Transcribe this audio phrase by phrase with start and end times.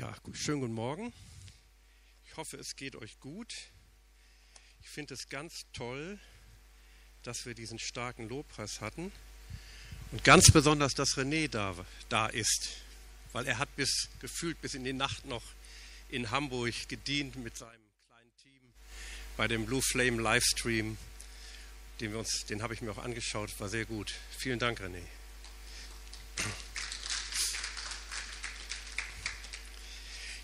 [0.00, 1.12] Ja, schönen guten Morgen.
[2.24, 3.52] Ich hoffe, es geht euch gut.
[4.80, 6.18] Ich finde es ganz toll,
[7.22, 9.12] dass wir diesen starken Lobpreis hatten.
[10.10, 11.74] Und ganz besonders, dass René da,
[12.08, 12.78] da ist,
[13.34, 15.44] weil er hat bis gefühlt bis in die Nacht noch
[16.08, 18.72] in Hamburg gedient mit seinem kleinen Team
[19.36, 20.96] bei dem Blue Flame Livestream.
[22.00, 24.14] Den, den habe ich mir auch angeschaut, war sehr gut.
[24.38, 25.02] Vielen Dank, René.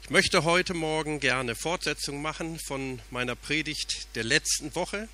[0.07, 5.09] Ich möchte heute Morgen gerne Fortsetzung machen von meiner Predigt der letzten Woche.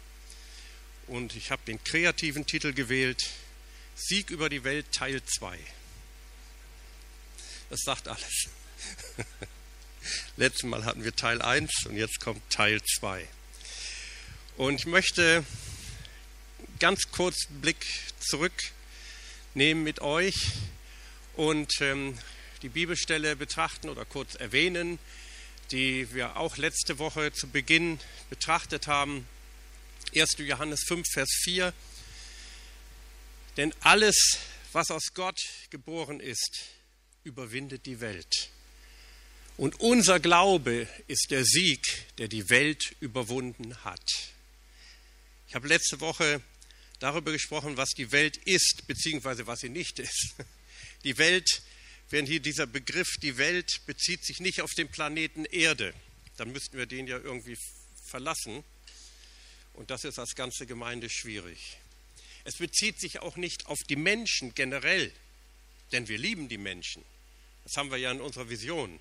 [1.06, 3.30] Und ich habe den kreativen Titel gewählt,
[3.94, 5.58] Sieg über die Welt Teil 2.
[7.70, 8.50] Das sagt alles.
[10.36, 13.26] Letztes Mal hatten wir Teil 1 und jetzt kommt Teil 2.
[14.58, 15.42] Und ich möchte
[16.80, 17.86] ganz kurz einen Blick
[18.20, 20.52] zurücknehmen mit euch
[21.36, 22.18] und ähm,
[22.62, 25.00] die Bibelstelle betrachten oder kurz erwähnen,
[25.72, 27.98] die wir auch letzte Woche zu Beginn
[28.30, 29.26] betrachtet haben.
[30.14, 30.36] 1.
[30.38, 31.72] Johannes 5, Vers 4.
[33.56, 34.38] Denn alles,
[34.72, 36.62] was aus Gott geboren ist,
[37.24, 38.50] überwindet die Welt.
[39.56, 41.84] Und unser Glaube ist der Sieg,
[42.18, 44.08] der die Welt überwunden hat.
[45.48, 46.40] Ich habe letzte Woche
[47.00, 50.34] darüber gesprochen, was die Welt ist, beziehungsweise was sie nicht ist.
[51.04, 51.71] Die Welt ist
[52.12, 55.94] während hier dieser Begriff die Welt bezieht sich nicht auf den Planeten Erde.
[56.36, 57.56] Dann müssten wir den ja irgendwie
[58.04, 58.62] verlassen.
[59.72, 61.78] Und das ist als ganze Gemeinde schwierig.
[62.44, 65.10] Es bezieht sich auch nicht auf die Menschen generell,
[65.92, 67.02] denn wir lieben die Menschen.
[67.64, 69.00] Das haben wir ja in unserer Vision.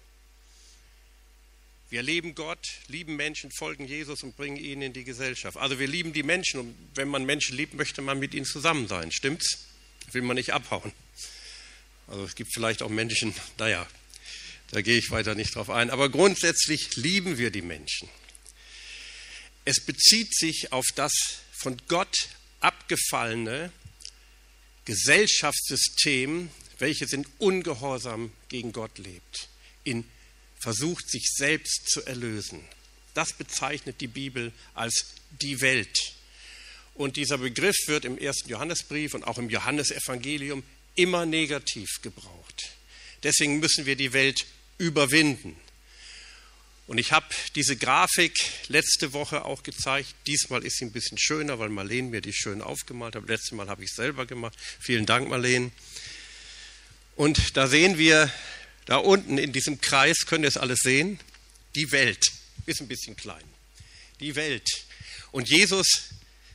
[1.90, 5.58] Wir lieben Gott, lieben Menschen, folgen Jesus und bringen ihn in die Gesellschaft.
[5.58, 8.88] Also wir lieben die Menschen und wenn man Menschen liebt, möchte man mit ihnen zusammen
[8.88, 9.12] sein.
[9.12, 9.66] Stimmt's?
[10.14, 10.94] Will man nicht abhauen.
[12.12, 13.88] Also es gibt vielleicht auch Menschen, naja,
[14.72, 15.90] da gehe ich weiter nicht drauf ein.
[15.90, 18.10] Aber grundsätzlich lieben wir die Menschen.
[19.64, 21.14] Es bezieht sich auf das
[21.54, 22.28] von Gott
[22.60, 23.72] abgefallene
[24.84, 29.48] Gesellschaftssystem, welches in Ungehorsam gegen Gott lebt,
[29.86, 30.04] in
[30.60, 32.60] versucht, sich selbst zu erlösen.
[33.14, 36.14] Das bezeichnet die Bibel als die Welt.
[36.94, 40.64] Und dieser Begriff wird im ersten Johannesbrief und auch im Johannesevangelium
[40.96, 42.70] immer negativ gebraucht.
[43.24, 44.46] Deswegen müssen wir die Welt
[44.78, 45.56] überwinden.
[46.88, 48.36] Und ich habe diese Grafik
[48.68, 50.14] letzte Woche auch gezeigt.
[50.28, 53.30] Diesmal ist sie ein bisschen schöner, weil Marlene mir die schön aufgemalt hat.
[53.30, 54.58] Letztes Mal habe ich es selber gemacht.
[54.80, 55.72] Vielen Dank, Marlene.
[57.16, 58.32] Und da sehen wir,
[58.86, 61.20] da unten in diesem Kreis, könnt ihr es alles sehen,
[61.76, 62.26] die Welt.
[62.66, 63.44] Ist ein bisschen klein.
[64.20, 64.68] Die Welt.
[65.32, 66.10] Und Jesus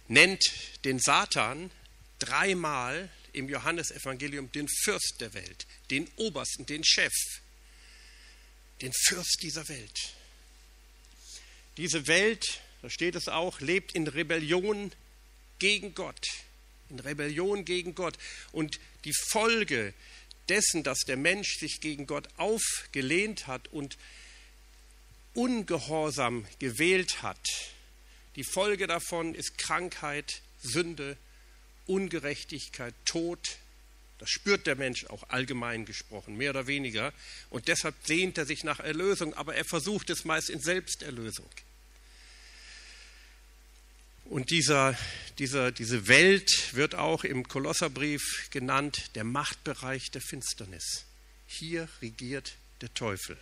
[0.08, 0.42] nennt
[0.84, 1.70] den Satan
[2.18, 7.12] dreimal im Johannesevangelium den Fürst der Welt, den Obersten, den Chef,
[8.80, 10.14] den Fürst dieser Welt.
[11.76, 14.92] Diese Welt, da steht es auch, lebt in Rebellion
[15.58, 16.26] gegen Gott,
[16.88, 18.16] in Rebellion gegen Gott.
[18.52, 19.92] Und die Folge
[20.48, 23.98] dessen, dass der Mensch sich gegen Gott aufgelehnt hat und
[25.34, 27.47] ungehorsam gewählt hat,
[28.36, 31.16] die Folge davon ist Krankheit, Sünde,
[31.86, 33.58] Ungerechtigkeit, Tod.
[34.19, 37.12] Das spürt der Mensch auch allgemein gesprochen, mehr oder weniger.
[37.50, 41.48] Und deshalb sehnt er sich nach Erlösung, aber er versucht es meist in Selbsterlösung.
[44.24, 44.98] Und dieser,
[45.38, 51.04] dieser, diese Welt wird auch im Kolosserbrief genannt, der Machtbereich der Finsternis.
[51.47, 53.36] Hier regiert der Teufel.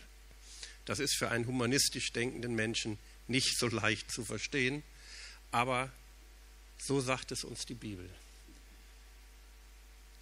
[0.85, 4.83] Das ist für einen humanistisch denkenden Menschen nicht so leicht zu verstehen,
[5.51, 5.91] aber
[6.79, 8.11] so sagt es uns die Bibel.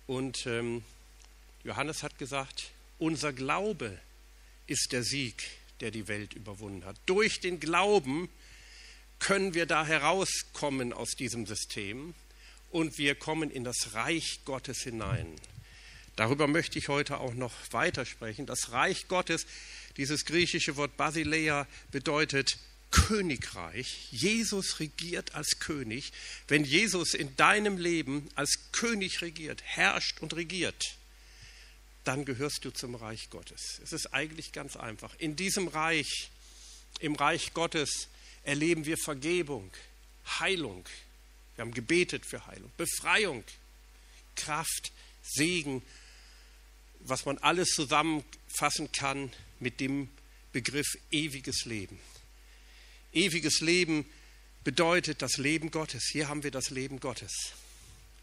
[0.06, 0.82] Und ähm,
[1.64, 3.98] Johannes hat gesagt, unser Glaube
[4.66, 5.42] ist der Sieg,
[5.80, 6.96] der die Welt überwunden hat.
[7.06, 8.28] Durch den Glauben
[9.18, 12.14] können wir da herauskommen aus diesem System
[12.70, 15.26] und wir kommen in das Reich Gottes hinein.
[16.16, 18.46] Darüber möchte ich heute auch noch weitersprechen.
[18.46, 19.46] Das Reich Gottes,
[19.96, 22.58] dieses griechische Wort Basileia, bedeutet
[22.92, 24.06] Königreich.
[24.12, 26.12] Jesus regiert als König.
[26.46, 30.96] Wenn Jesus in deinem Leben als König regiert, herrscht und regiert,
[32.04, 33.80] dann gehörst du zum Reich Gottes.
[33.82, 35.14] Es ist eigentlich ganz einfach.
[35.18, 36.30] In diesem Reich,
[37.00, 38.08] im Reich Gottes,
[38.44, 39.72] erleben wir Vergebung,
[40.38, 40.84] Heilung.
[41.56, 43.44] Wir haben gebetet für Heilung, Befreiung,
[44.36, 44.92] Kraft,
[45.22, 45.82] Segen,
[47.00, 50.08] was man alles zusammenfassen kann mit dem
[50.52, 51.98] Begriff ewiges Leben.
[53.12, 54.06] Ewiges Leben
[54.64, 56.08] bedeutet das Leben Gottes.
[56.10, 57.52] Hier haben wir das Leben Gottes.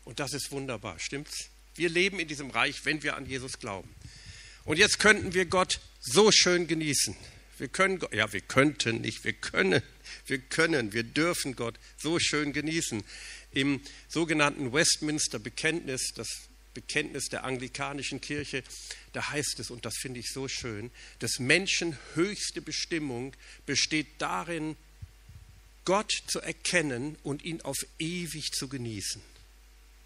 [0.04, 1.50] Und das ist wunderbar, stimmt's?
[1.76, 3.90] Wir leben in diesem Reich, wenn wir an Jesus glauben.
[4.66, 7.16] Und jetzt könnten wir Gott so schön genießen.
[7.58, 9.82] Wir können, ja, wir könnten nicht, wir können,
[10.26, 13.04] wir können, wir dürfen Gott so schön genießen.
[13.52, 16.49] Im sogenannten Westminster Bekenntnis, das
[16.80, 18.64] Bekenntnis der anglikanischen Kirche,
[19.12, 20.92] da heißt es, und das finde ich so schön,
[21.22, 23.36] des Menschen höchste Bestimmung
[23.66, 24.78] besteht darin,
[25.84, 29.22] Gott zu erkennen und ihn auf ewig zu genießen.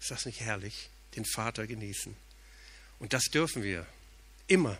[0.00, 0.88] Ist das nicht herrlich?
[1.14, 2.16] Den Vater genießen.
[2.98, 3.86] Und das dürfen wir
[4.48, 4.78] immer.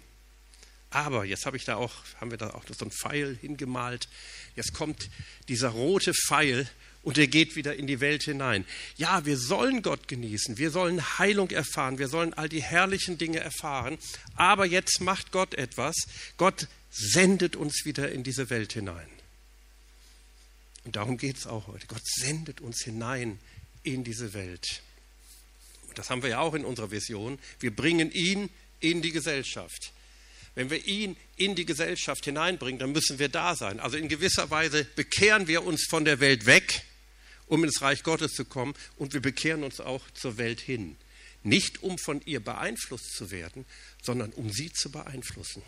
[0.94, 4.08] Aber jetzt habe ich da auch, haben wir da auch so einen Pfeil hingemalt.
[4.54, 5.10] Jetzt kommt
[5.48, 6.70] dieser rote Pfeil
[7.02, 8.64] und er geht wieder in die Welt hinein.
[8.96, 13.40] Ja, wir sollen Gott genießen, wir sollen Heilung erfahren, wir sollen all die herrlichen Dinge
[13.40, 13.98] erfahren.
[14.36, 15.96] Aber jetzt macht Gott etwas.
[16.36, 19.08] Gott sendet uns wieder in diese Welt hinein.
[20.84, 21.88] Und darum geht es auch heute.
[21.88, 23.40] Gott sendet uns hinein
[23.82, 24.80] in diese Welt.
[25.88, 27.40] Und das haben wir ja auch in unserer Vision.
[27.58, 28.48] Wir bringen ihn
[28.78, 29.92] in die Gesellschaft.
[30.54, 33.80] Wenn wir ihn in die Gesellschaft hineinbringen, dann müssen wir da sein.
[33.80, 36.82] Also in gewisser Weise bekehren wir uns von der Welt weg,
[37.46, 40.96] um ins Reich Gottes zu kommen, und wir bekehren uns auch zur Welt hin.
[41.42, 43.66] Nicht um von ihr beeinflusst zu werden,
[44.02, 45.62] sondern um sie zu beeinflussen.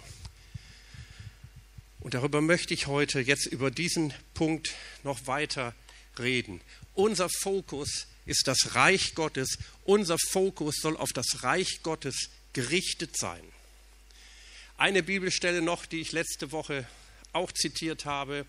[2.01, 4.73] Und darüber möchte ich heute jetzt über diesen Punkt
[5.03, 5.75] noch weiter
[6.19, 6.61] reden.
[6.95, 9.59] Unser Fokus ist das Reich Gottes.
[9.85, 13.43] Unser Fokus soll auf das Reich Gottes gerichtet sein.
[14.79, 16.87] Eine Bibelstelle noch, die ich letzte Woche
[17.33, 18.47] auch zitiert habe,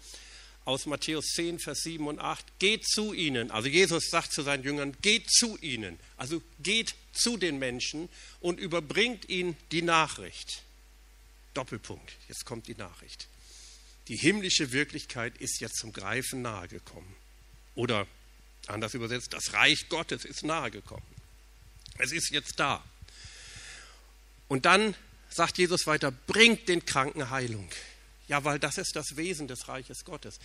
[0.66, 2.60] aus Matthäus 10, Vers 7 und 8.
[2.60, 3.52] Geht zu ihnen.
[3.52, 5.98] Also Jesus sagt zu seinen Jüngern, geht zu ihnen.
[6.18, 8.10] Also geht zu den Menschen
[8.42, 10.64] und überbringt ihnen die Nachricht.
[11.54, 12.12] Doppelpunkt.
[12.28, 13.28] Jetzt kommt die Nachricht.
[14.10, 17.16] Die himmlische Wirklichkeit ist jetzt zum Greifen nahe gekommen.
[17.76, 18.06] Oder
[18.68, 21.08] anders übersetzt, das Reich Gottes ist nahe gekommen.
[21.98, 22.84] Es ist jetzt da.
[24.50, 24.96] Und dann
[25.30, 27.70] sagt Jesus weiter, bringt den Kranken Heilung.
[28.28, 30.40] Ja, weil das ist das Wesen des Reiches Gottes.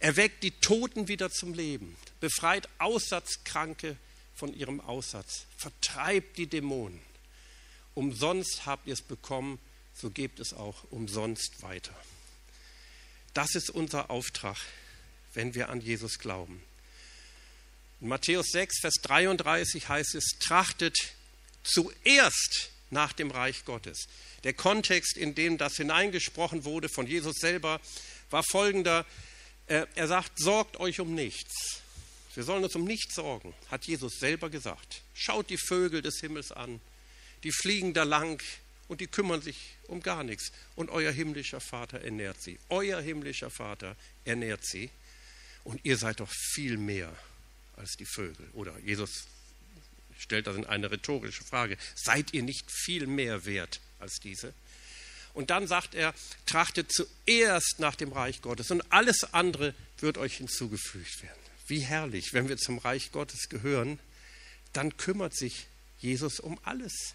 [0.00, 3.96] Er weckt die Toten wieder zum Leben, befreit Aussatzkranke
[4.34, 7.00] von ihrem Aussatz, vertreibt die Dämonen.
[7.94, 9.60] Umsonst habt ihr es bekommen,
[9.94, 11.94] so gebt es auch umsonst weiter.
[13.34, 14.56] Das ist unser Auftrag,
[15.34, 16.62] wenn wir an Jesus glauben.
[18.00, 20.96] In Matthäus 6, Vers 33 heißt es, trachtet
[21.62, 24.06] zuerst nach dem Reich Gottes.
[24.44, 27.80] Der Kontext, in dem das hineingesprochen wurde von Jesus selber,
[28.30, 29.04] war folgender.
[29.66, 31.82] Äh, er sagt, sorgt euch um nichts.
[32.34, 35.02] Wir sollen uns um nichts sorgen, hat Jesus selber gesagt.
[35.12, 36.80] Schaut die Vögel des Himmels an,
[37.42, 38.42] die fliegen da lang
[38.88, 40.52] und die kümmern sich um gar nichts.
[40.74, 42.58] Und euer himmlischer Vater ernährt sie.
[42.68, 44.90] Euer himmlischer Vater ernährt sie.
[45.64, 47.14] Und ihr seid doch viel mehr
[47.76, 48.48] als die Vögel.
[48.52, 49.26] Oder Jesus
[50.22, 51.76] stellt das in eine rhetorische Frage.
[51.94, 54.54] Seid ihr nicht viel mehr wert als diese?
[55.34, 56.14] Und dann sagt er,
[56.46, 61.40] trachtet zuerst nach dem Reich Gottes und alles andere wird euch hinzugefügt werden.
[61.66, 63.98] Wie herrlich, wenn wir zum Reich Gottes gehören,
[64.72, 65.66] dann kümmert sich
[66.00, 67.14] Jesus um alles.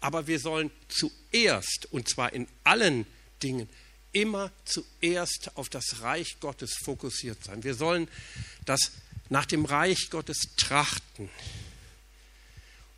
[0.00, 3.06] Aber wir sollen zuerst, und zwar in allen
[3.42, 3.68] Dingen,
[4.12, 7.62] immer zuerst auf das Reich Gottes fokussiert sein.
[7.64, 8.08] Wir sollen
[8.64, 8.92] das
[9.28, 11.30] nach dem Reich Gottes trachten.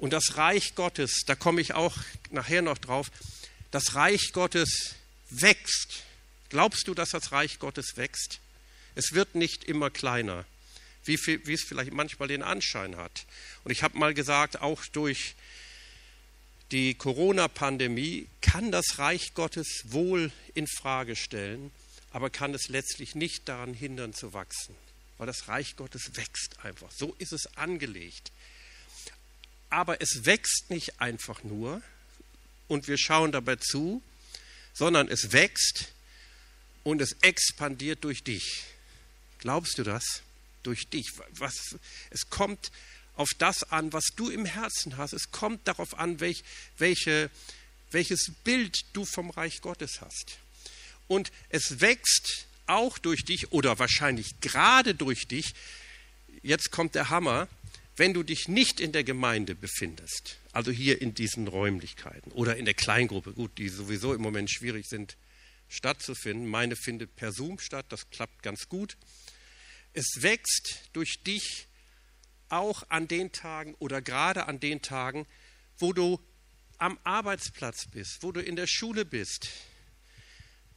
[0.04, 1.96] Und das Reich Gottes, da komme ich auch
[2.28, 3.10] nachher noch drauf,
[3.70, 4.96] das Reich Gottes
[5.30, 6.02] wächst.
[6.50, 8.38] Glaubst du, dass das Reich Gottes wächst?
[8.94, 10.44] Es wird nicht immer kleiner,
[11.06, 13.24] wie, viel, wie es vielleicht manchmal den Anschein hat.
[13.64, 15.36] Und ich habe mal gesagt, auch durch
[16.70, 21.70] die Corona-Pandemie kann das Reich Gottes wohl in Frage stellen,
[22.10, 24.76] aber kann es letztlich nicht daran hindern zu wachsen,
[25.16, 26.90] weil das Reich Gottes wächst einfach.
[26.90, 28.32] So ist es angelegt
[29.70, 31.82] aber es wächst nicht einfach nur
[32.68, 34.02] und wir schauen dabei zu,
[34.72, 35.92] sondern es wächst
[36.82, 38.64] und es expandiert durch dich.
[39.38, 40.22] Glaubst du das?
[40.62, 41.10] Durch dich.
[41.32, 41.76] Was,
[42.10, 42.70] es kommt
[43.16, 45.12] auf das an, was du im Herzen hast.
[45.12, 46.42] Es kommt darauf an, welch,
[46.78, 47.30] welche,
[47.90, 50.38] welches Bild du vom Reich Gottes hast.
[51.06, 55.54] Und es wächst auch durch dich oder wahrscheinlich gerade durch dich.
[56.42, 57.48] Jetzt kommt der Hammer
[57.96, 62.64] wenn du dich nicht in der Gemeinde befindest, also hier in diesen Räumlichkeiten oder in
[62.64, 65.16] der Kleingruppe, gut, die sowieso im Moment schwierig sind
[65.68, 68.96] stattzufinden, meine findet per Zoom statt, das klappt ganz gut.
[69.92, 71.66] Es wächst durch dich
[72.48, 75.26] auch an den Tagen oder gerade an den Tagen,
[75.78, 76.20] wo du
[76.78, 79.48] am Arbeitsplatz bist, wo du in der Schule bist.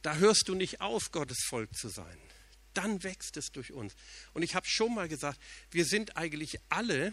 [0.02, 2.18] Da hörst du nicht auf, Gottes Volk zu sein
[2.74, 3.94] dann wächst es durch uns.
[4.34, 7.12] Und ich habe schon mal gesagt, wir sind eigentlich alle,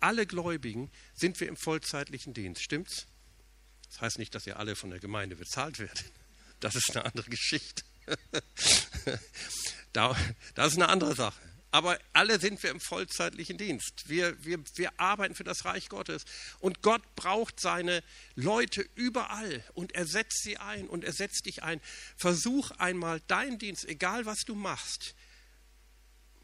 [0.00, 3.06] alle Gläubigen, sind wir im vollzeitlichen Dienst, stimmt's?
[3.88, 6.04] Das heißt nicht, dass ihr alle von der Gemeinde bezahlt werdet.
[6.60, 7.82] Das ist eine andere Geschichte.
[9.92, 11.40] das ist eine andere Sache.
[11.72, 14.08] Aber alle sind wir im vollzeitlichen Dienst.
[14.08, 16.24] Wir, wir, wir arbeiten für das Reich Gottes.
[16.58, 18.02] Und Gott braucht seine
[18.34, 19.64] Leute überall.
[19.74, 21.80] Und er setzt sie ein und er setzt dich ein.
[22.16, 25.14] Versuch einmal deinen Dienst, egal was du machst,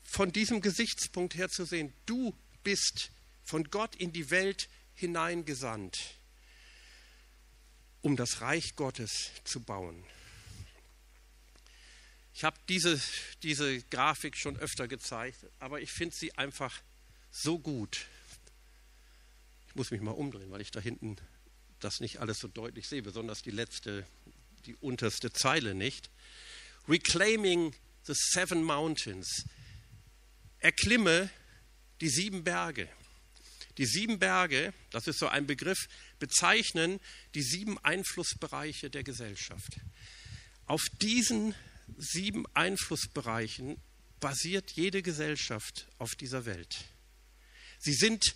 [0.05, 1.93] von diesem Gesichtspunkt her zu sehen.
[2.07, 3.11] Du bist
[3.43, 5.99] von Gott in die Welt hineingesandt,
[8.01, 10.05] um das Reich Gottes zu bauen.
[12.37, 13.01] Ich habe diese,
[13.43, 16.83] diese Grafik schon öfter gezeigt, aber ich finde sie einfach
[17.31, 18.09] so gut.
[19.69, 21.17] Ich muss mich mal umdrehen, weil ich da hinten
[21.81, 24.07] das nicht alles so deutlich sehe, besonders die letzte,
[24.67, 26.11] die unterste Zeile nicht.
[26.87, 27.75] Reclaiming
[28.05, 29.47] the Seven Mountains.
[30.59, 31.31] Erklimme
[32.03, 32.87] die sieben Berge.
[33.79, 35.89] Die sieben Berge, das ist so ein Begriff,
[36.19, 37.01] bezeichnen
[37.35, 39.81] die sieben Einflussbereiche der Gesellschaft.
[40.67, 41.55] Auf diesen
[41.97, 43.81] sieben Einflussbereichen
[44.21, 46.85] basiert jede Gesellschaft auf dieser Welt.
[47.79, 48.35] Sie sind,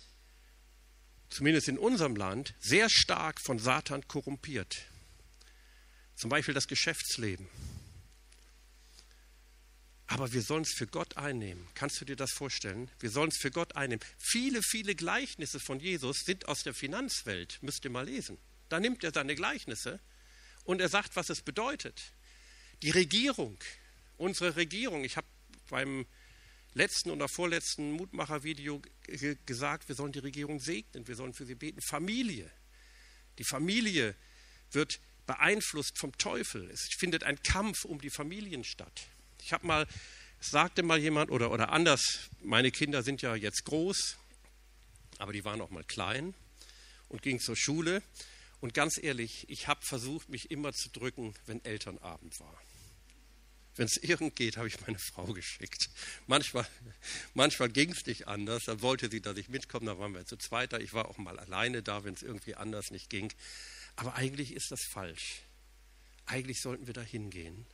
[1.29, 4.77] zumindest in unserem Land, sehr stark von Satan korrumpiert.
[6.15, 7.47] Zum Beispiel das Geschäftsleben.
[10.07, 11.65] Aber wir sollen es für Gott einnehmen.
[11.73, 12.91] Kannst du dir das vorstellen?
[12.99, 14.03] Wir sollen es für Gott einnehmen.
[14.17, 17.59] Viele, viele Gleichnisse von Jesus sind aus der Finanzwelt.
[17.61, 18.37] Müsst ihr mal lesen.
[18.67, 20.01] Da nimmt er seine Gleichnisse
[20.65, 22.13] und er sagt, was es bedeutet.
[22.83, 23.57] Die Regierung,
[24.17, 25.27] unsere Regierung, ich habe
[25.69, 26.05] beim
[26.73, 28.81] letzten oder vorletzten Mutmacher-Video
[29.45, 31.81] gesagt, wir sollen die Regierung segnen, wir sollen für sie beten.
[31.81, 32.49] Familie.
[33.37, 34.15] Die Familie
[34.71, 36.69] wird beeinflusst vom Teufel.
[36.71, 39.07] Es findet ein Kampf um die Familien statt.
[39.43, 39.87] Ich habe mal,
[40.39, 44.17] sagte mal jemand, oder, oder anders, meine Kinder sind ja jetzt groß,
[45.19, 46.33] aber die waren auch mal klein
[47.09, 48.01] und gingen zur Schule.
[48.59, 52.61] Und ganz ehrlich, ich habe versucht, mich immer zu drücken, wenn Elternabend war.
[53.75, 55.89] Wenn es irgend geht, habe ich meine Frau geschickt.
[56.27, 56.67] Manchmal,
[57.33, 58.65] manchmal ging es nicht anders.
[58.65, 59.85] Dann wollte sie, dass ich mitkomme.
[59.85, 60.79] Da waren wir zu zweiter.
[60.79, 63.31] Ich war auch mal alleine da, wenn es irgendwie anders nicht ging.
[63.95, 65.41] Aber eigentlich ist das falsch.
[66.25, 67.65] Eigentlich sollten wir da hingehen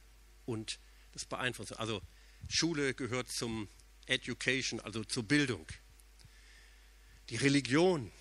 [0.45, 0.79] und
[1.13, 1.77] das beeinflussen.
[1.77, 2.01] Also
[2.47, 3.69] Schule gehört zum
[4.05, 5.67] Education, also zur Bildung.
[7.29, 8.11] Die Religion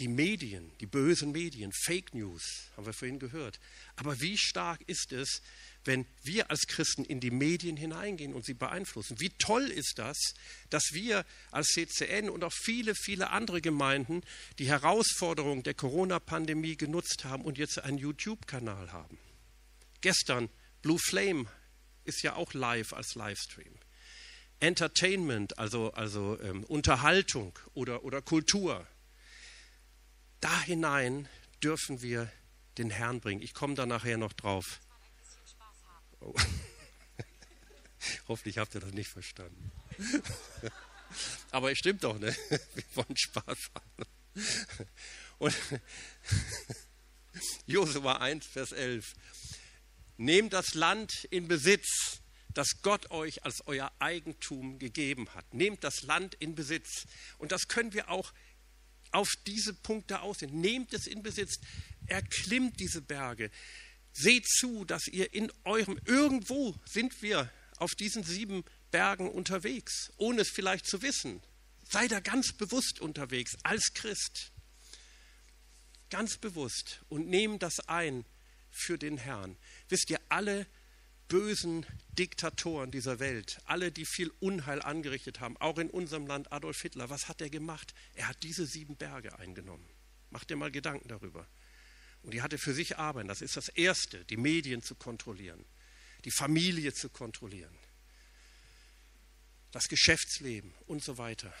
[0.00, 2.42] die Medien, die bösen Medien, Fake News,
[2.76, 3.60] haben wir vorhin gehört.
[3.96, 5.40] Aber wie stark ist es,
[5.84, 9.20] wenn wir als Christen in die Medien hineingehen und sie beeinflussen?
[9.20, 10.34] Wie toll ist das,
[10.70, 14.22] dass wir als CCN und auch viele, viele andere Gemeinden
[14.58, 19.18] die Herausforderung der Corona-Pandemie genutzt haben und jetzt einen YouTube-Kanal haben.
[20.00, 20.48] Gestern
[20.82, 21.46] Blue Flame
[22.04, 23.72] ist ja auch live als Livestream.
[24.60, 28.86] Entertainment, also, also ähm, Unterhaltung oder, oder Kultur
[30.44, 31.26] da hinein
[31.62, 32.30] dürfen wir
[32.76, 33.40] den Herrn bringen.
[33.40, 34.78] Ich komme da nachher noch drauf.
[36.20, 36.34] Oh.
[38.28, 39.72] Hoffentlich habt ihr das nicht verstanden.
[41.50, 42.36] Aber es stimmt doch, ne?
[42.74, 44.10] Wir wollen Spaß haben.
[45.38, 45.54] Und
[47.64, 49.14] Josua 1, Vers 11.
[50.18, 52.20] Nehmt das Land in Besitz,
[52.52, 55.54] das Gott euch als euer Eigentum gegeben hat.
[55.54, 57.06] Nehmt das Land in Besitz.
[57.38, 58.34] Und das können wir auch
[59.14, 60.60] auf diese Punkte aussehen.
[60.60, 61.60] Nehmt es in Besitz,
[62.06, 63.50] erklimmt diese Berge.
[64.12, 70.42] Seht zu, dass ihr in eurem, irgendwo sind wir auf diesen sieben Bergen unterwegs, ohne
[70.42, 71.42] es vielleicht zu wissen.
[71.88, 74.52] Sei da ganz bewusst unterwegs als Christ.
[76.10, 78.24] Ganz bewusst und nehmt das ein
[78.70, 79.56] für den Herrn.
[79.88, 80.66] Wisst ihr, alle
[81.34, 81.84] bösen
[82.16, 87.10] Diktatoren dieser Welt, alle, die viel Unheil angerichtet haben, auch in unserem Land Adolf Hitler,
[87.10, 87.92] was hat er gemacht?
[88.14, 89.84] Er hat diese sieben Berge eingenommen.
[90.30, 91.48] Macht dir mal Gedanken darüber.
[92.22, 93.26] Und die hatte für sich arbeiten.
[93.26, 95.64] Das ist das Erste, die Medien zu kontrollieren,
[96.24, 97.76] die Familie zu kontrollieren,
[99.72, 101.52] das Geschäftsleben und so weiter.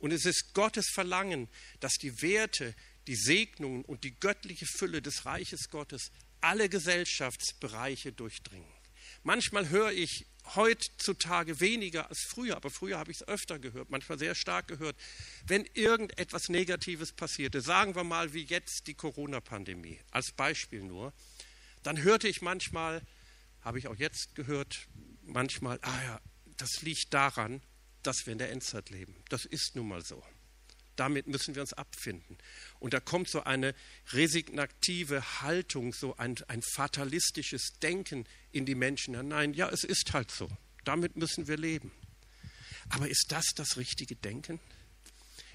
[0.00, 2.74] Und es ist Gottes Verlangen, dass die Werte,
[3.06, 8.70] die Segnungen und die göttliche Fülle des Reiches Gottes alle Gesellschaftsbereiche durchdringen.
[9.22, 14.18] Manchmal höre ich heutzutage weniger als früher, aber früher habe ich es öfter gehört, manchmal
[14.18, 14.96] sehr stark gehört,
[15.46, 21.12] wenn irgendetwas Negatives passierte, sagen wir mal wie jetzt die Corona-Pandemie, als Beispiel nur,
[21.82, 23.02] dann hörte ich manchmal,
[23.60, 24.88] habe ich auch jetzt gehört,
[25.22, 26.20] manchmal, ah ja,
[26.56, 27.62] das liegt daran,
[28.02, 29.14] dass wir in der Endzeit leben.
[29.28, 30.24] Das ist nun mal so
[31.00, 32.36] damit müssen wir uns abfinden.
[32.78, 33.74] Und da kommt so eine
[34.12, 39.54] resignative Haltung, so ein, ein fatalistisches Denken in die Menschen hinein.
[39.54, 40.50] Ja, es ist halt so.
[40.84, 41.90] Damit müssen wir leben.
[42.90, 44.60] Aber ist das das richtige Denken?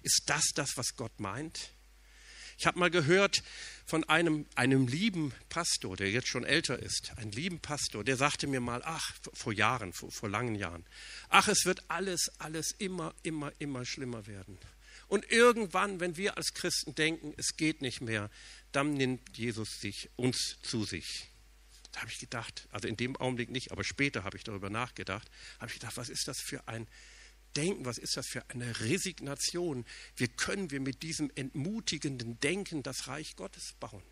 [0.02, 1.70] Ist das das, was Gott meint?
[2.58, 3.44] Ich habe mal gehört
[3.86, 8.48] von einem, einem lieben Pastor, der jetzt schon älter ist, ein lieben Pastor, der sagte
[8.48, 10.86] mir mal, ach, vor Jahren, vor, vor langen Jahren,
[11.30, 14.58] ach, es wird alles, alles immer, immer, immer schlimmer werden.
[15.08, 18.30] Und irgendwann, wenn wir als Christen denken, es geht nicht mehr,
[18.72, 21.28] dann nimmt Jesus sich, uns zu sich.
[21.92, 25.30] Da habe ich gedacht, also in dem Augenblick nicht, aber später habe ich darüber nachgedacht,
[25.60, 26.88] habe ich gedacht, was ist das für ein
[27.56, 29.86] Denken, was ist das für eine Resignation?
[30.18, 34.04] Wie können wir mit diesem entmutigenden Denken das Reich Gottes bauen?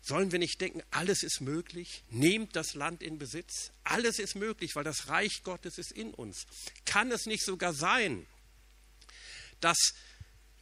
[0.00, 2.04] Sollen wir nicht denken, alles ist möglich?
[2.10, 3.72] Nehmt das Land in Besitz.
[3.82, 6.46] Alles ist möglich, weil das Reich Gottes ist in uns.
[6.84, 8.26] Kann es nicht sogar sein,
[9.60, 9.94] dass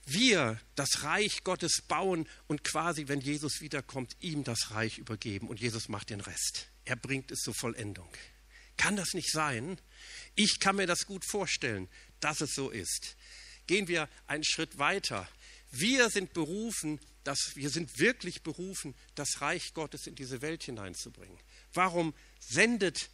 [0.07, 5.61] wir das Reich Gottes bauen und quasi, wenn Jesus wiederkommt, ihm das Reich übergeben und
[5.61, 6.69] Jesus macht den Rest.
[6.85, 8.09] Er bringt es zur Vollendung.
[8.77, 9.79] Kann das nicht sein?
[10.35, 11.89] Ich kann mir das gut vorstellen,
[12.21, 13.17] dass es so ist.
[13.67, 15.29] Gehen wir einen Schritt weiter.
[15.71, 21.39] Wir sind berufen, dass wir sind wirklich berufen, das Reich Gottes in diese Welt hineinzubringen.
[21.73, 23.11] Warum sendet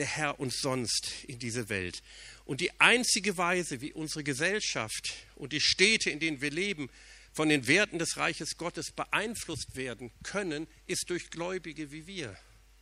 [0.00, 2.02] der Herr uns sonst in diese Welt?
[2.46, 6.90] Und die einzige Weise, wie unsere Gesellschaft und die Städte, in denen wir leben,
[7.32, 12.36] von den Werten des Reiches Gottes beeinflusst werden können, ist durch Gläubige wie wir,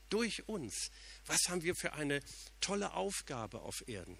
[0.08, 0.90] durch uns.
[1.26, 2.20] Was haben wir für eine
[2.60, 4.16] tolle Aufgabe auf Erden?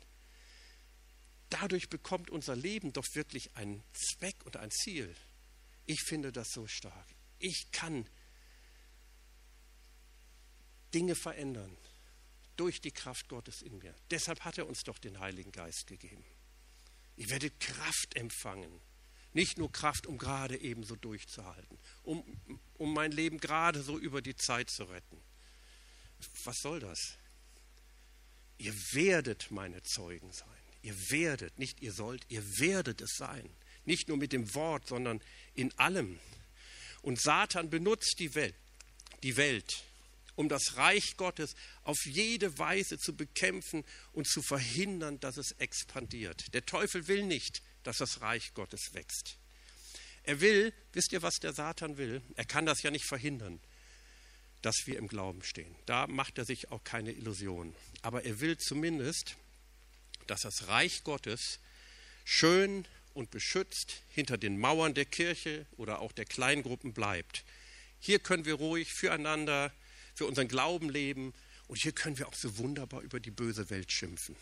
[1.50, 5.14] Dadurch bekommt unser Leben doch wirklich einen Zweck und ein Ziel.
[5.86, 7.06] Ich finde das so stark.
[7.38, 8.06] Ich kann
[10.92, 11.74] Dinge verändern
[12.58, 13.94] durch die Kraft Gottes in mir.
[14.10, 16.24] Deshalb hat er uns doch den Heiligen Geist gegeben.
[17.16, 18.80] Ich werde Kraft empfangen.
[19.32, 22.24] Nicht nur Kraft, um gerade eben so durchzuhalten, um,
[22.74, 25.20] um mein Leben gerade so über die Zeit zu retten.
[26.44, 27.18] Was soll das?
[28.56, 30.48] Ihr werdet meine Zeugen sein.
[30.82, 33.48] Ihr werdet, nicht ihr sollt, ihr werdet es sein.
[33.84, 35.20] Nicht nur mit dem Wort, sondern
[35.54, 36.18] in allem.
[37.02, 38.56] Und Satan benutzt die Welt,
[39.22, 39.84] die Welt
[40.38, 46.54] um das Reich Gottes auf jede Weise zu bekämpfen und zu verhindern, dass es expandiert.
[46.54, 49.36] Der Teufel will nicht, dass das Reich Gottes wächst.
[50.22, 52.22] Er will, wisst ihr, was der Satan will?
[52.36, 53.58] Er kann das ja nicht verhindern,
[54.62, 55.74] dass wir im Glauben stehen.
[55.86, 57.74] Da macht er sich auch keine Illusion.
[58.02, 59.36] Aber er will zumindest,
[60.28, 61.58] dass das Reich Gottes
[62.24, 67.44] schön und beschützt hinter den Mauern der Kirche oder auch der Kleingruppen bleibt.
[67.98, 69.72] Hier können wir ruhig füreinander
[70.18, 71.32] für unseren Glauben leben.
[71.68, 74.34] Und hier können wir auch so wunderbar über die böse Welt schimpfen.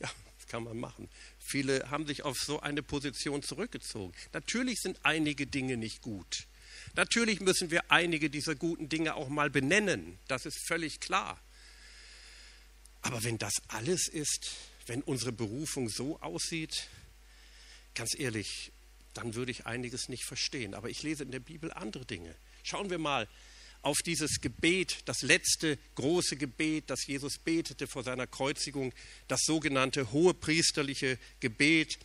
[0.00, 1.08] Ja, das kann man machen.
[1.38, 4.14] Viele haben sich auf so eine Position zurückgezogen.
[4.32, 6.46] Natürlich sind einige Dinge nicht gut.
[6.94, 10.18] Natürlich müssen wir einige dieser guten Dinge auch mal benennen.
[10.26, 11.38] Das ist völlig klar.
[13.02, 14.52] Aber wenn das alles ist,
[14.86, 16.88] wenn unsere Berufung so aussieht,
[17.94, 18.72] ganz ehrlich,
[19.12, 20.74] dann würde ich einiges nicht verstehen.
[20.74, 22.34] Aber ich lese in der Bibel andere Dinge.
[22.62, 23.28] Schauen wir mal
[23.82, 28.92] auf dieses Gebet, das letzte große Gebet, das Jesus betete vor seiner Kreuzigung,
[29.28, 31.98] das sogenannte hohepriesterliche Gebet.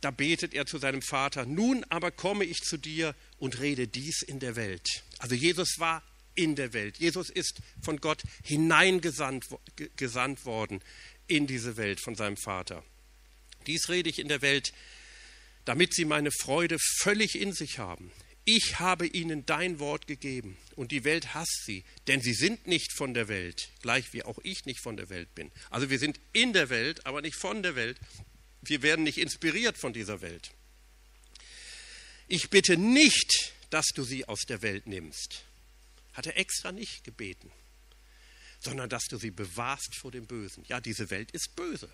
[0.00, 4.22] Da betet er zu seinem Vater, nun aber komme ich zu dir und rede dies
[4.22, 4.86] in der Welt.
[5.18, 6.02] Also Jesus war
[6.34, 6.98] in der Welt.
[6.98, 9.46] Jesus ist von Gott hineingesandt
[9.96, 10.80] gesandt worden
[11.26, 12.84] in diese Welt von seinem Vater.
[13.66, 14.72] Dies rede ich in der Welt,
[15.64, 18.10] damit sie meine Freude völlig in sich haben
[18.44, 22.92] ich habe ihnen dein Wort gegeben und die Welt hasst sie, denn sie sind nicht
[22.92, 25.50] von der Welt, gleich wie auch ich nicht von der Welt bin.
[25.70, 27.98] Also wir sind in der Welt, aber nicht von der Welt.
[28.60, 30.50] Wir werden nicht inspiriert von dieser Welt.
[32.28, 35.44] Ich bitte nicht, dass du sie aus der Welt nimmst.
[36.12, 37.50] Hat er extra nicht gebeten,
[38.60, 40.64] sondern dass du sie bewahrst vor dem Bösen.
[40.68, 41.90] Ja, diese Welt ist böse.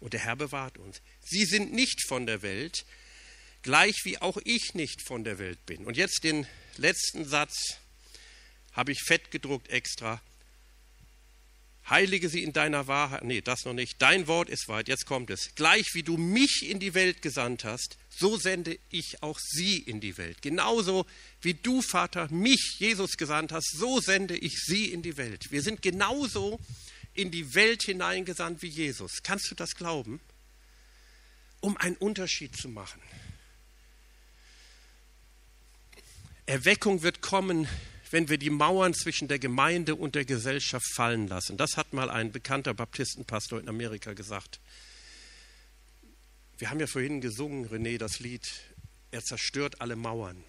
[0.00, 1.02] Und der Herr bewahrt uns.
[1.20, 2.84] Sie sind nicht von der Welt,
[3.62, 5.84] gleich wie auch ich nicht von der Welt bin.
[5.84, 6.46] Und jetzt den
[6.76, 7.78] letzten Satz
[8.72, 10.20] habe ich fett gedruckt extra.
[11.88, 13.24] Heilige sie in deiner Wahrheit.
[13.24, 14.00] Nee, das noch nicht.
[14.00, 14.86] Dein Wort ist weit.
[14.86, 15.54] Jetzt kommt es.
[15.56, 20.00] Gleich wie du mich in die Welt gesandt hast, so sende ich auch sie in
[20.00, 20.40] die Welt.
[20.40, 21.04] Genauso
[21.42, 25.50] wie du, Vater, mich, Jesus, gesandt hast, so sende ich sie in die Welt.
[25.50, 26.60] Wir sind genauso
[27.12, 29.22] in die Welt hineingesandt wie Jesus.
[29.24, 30.20] Kannst du das glauben?
[31.60, 33.02] Um einen Unterschied zu machen.
[36.50, 37.68] Erweckung wird kommen,
[38.10, 41.56] wenn wir die Mauern zwischen der Gemeinde und der Gesellschaft fallen lassen.
[41.56, 44.58] Das hat mal ein bekannter Baptistenpastor in Amerika gesagt.
[46.58, 48.44] Wir haben ja vorhin gesungen, René, das Lied,
[49.12, 50.42] er zerstört alle Mauern.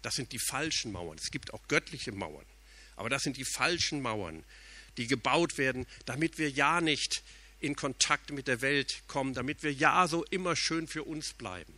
[0.00, 1.18] Das sind die falschen Mauern.
[1.20, 2.46] Es gibt auch göttliche Mauern.
[2.96, 4.44] Aber das sind die falschen Mauern,
[4.96, 7.22] die gebaut werden, damit wir ja nicht
[7.60, 11.74] in Kontakt mit der Welt kommen, damit wir ja so immer schön für uns bleiben.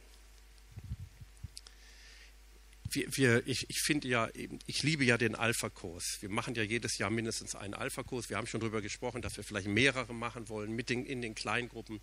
[2.91, 4.29] Wir, wir, ich, ich finde ja,
[4.67, 6.19] ich liebe ja den Alpha-Kurs.
[6.21, 8.29] Wir machen ja jedes Jahr mindestens einen Alpha-Kurs.
[8.29, 11.35] Wir haben schon darüber gesprochen, dass wir vielleicht mehrere machen wollen mit den, in den
[11.35, 12.01] Kleingruppen.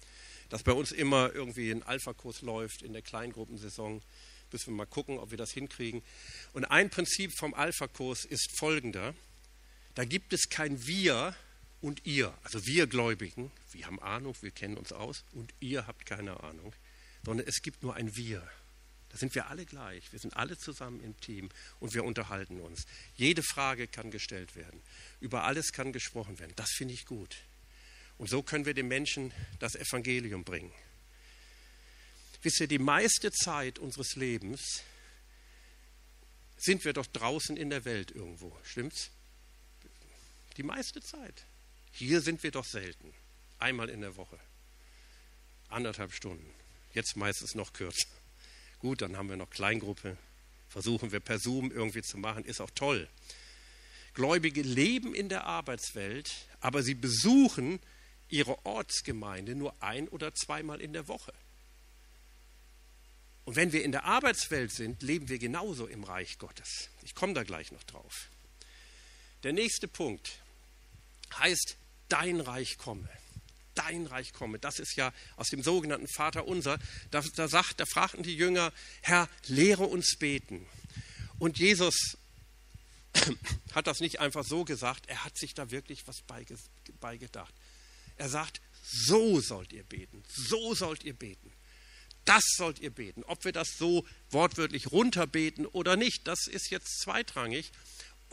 [0.49, 4.01] Dass bei uns immer irgendwie ein Alpha-Kurs läuft in der Kleingruppensaison.
[4.51, 6.03] Müssen wir mal gucken, ob wir das hinkriegen.
[6.53, 9.15] Und ein Prinzip vom Alpha-Kurs ist folgender.
[9.95, 11.35] Da gibt es kein Wir
[11.81, 12.33] und ihr.
[12.43, 16.73] Also wir Gläubigen, wir haben Ahnung, wir kennen uns aus und ihr habt keine Ahnung.
[17.23, 18.47] Sondern es gibt nur ein Wir.
[19.13, 20.11] Da sind wir alle gleich.
[20.11, 21.49] Wir sind alle zusammen im Team
[21.79, 22.87] und wir unterhalten uns.
[23.15, 24.81] Jede Frage kann gestellt werden.
[25.19, 26.53] Über alles kann gesprochen werden.
[26.55, 27.37] Das finde ich gut.
[28.17, 30.73] Und so können wir den Menschen das Evangelium bringen.
[32.41, 34.81] Wisst ihr, die meiste Zeit unseres Lebens
[36.57, 38.57] sind wir doch draußen in der Welt irgendwo.
[38.63, 39.11] Stimmt's?
[40.57, 41.45] Die meiste Zeit.
[41.91, 43.13] Hier sind wir doch selten.
[43.59, 44.39] Einmal in der Woche.
[45.69, 46.51] Anderthalb Stunden.
[46.93, 48.07] Jetzt meistens noch kürzer.
[48.83, 50.17] Gut, dann haben wir noch Kleingruppe.
[50.67, 53.07] Versuchen wir per Zoom irgendwie zu machen, ist auch toll.
[54.13, 57.79] Gläubige leben in der Arbeitswelt, aber sie besuchen
[58.27, 61.31] ihre Ortsgemeinde nur ein oder zweimal in der Woche.
[63.45, 66.89] Und wenn wir in der Arbeitswelt sind, leben wir genauso im Reich Gottes.
[67.03, 68.27] Ich komme da gleich noch drauf.
[69.43, 70.39] Der nächste Punkt
[71.37, 71.77] heißt,
[72.09, 73.07] dein Reich komme
[73.75, 74.59] dein Reich komme.
[74.59, 76.79] Das ist ja aus dem sogenannten Vater unser.
[77.11, 80.65] Da, da, sagt, da fragten die Jünger, Herr, lehre uns beten.
[81.39, 82.17] Und Jesus
[83.73, 86.23] hat das nicht einfach so gesagt, er hat sich da wirklich was
[86.99, 87.53] beigedacht.
[88.17, 91.51] Er sagt, so sollt ihr beten, so sollt ihr beten.
[92.25, 93.23] Das sollt ihr beten.
[93.25, 97.71] Ob wir das so wortwörtlich runterbeten oder nicht, das ist jetzt zweitrangig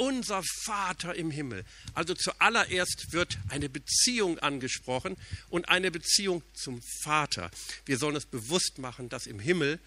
[0.01, 1.65] unser Vater im Himmel.
[1.93, 5.17] Also zuallererst wird eine Beziehung angesprochen
[5.51, 7.51] und eine Beziehung zum Vater.
[7.85, 9.79] Wir sollen es bewusst machen, dass im Himmel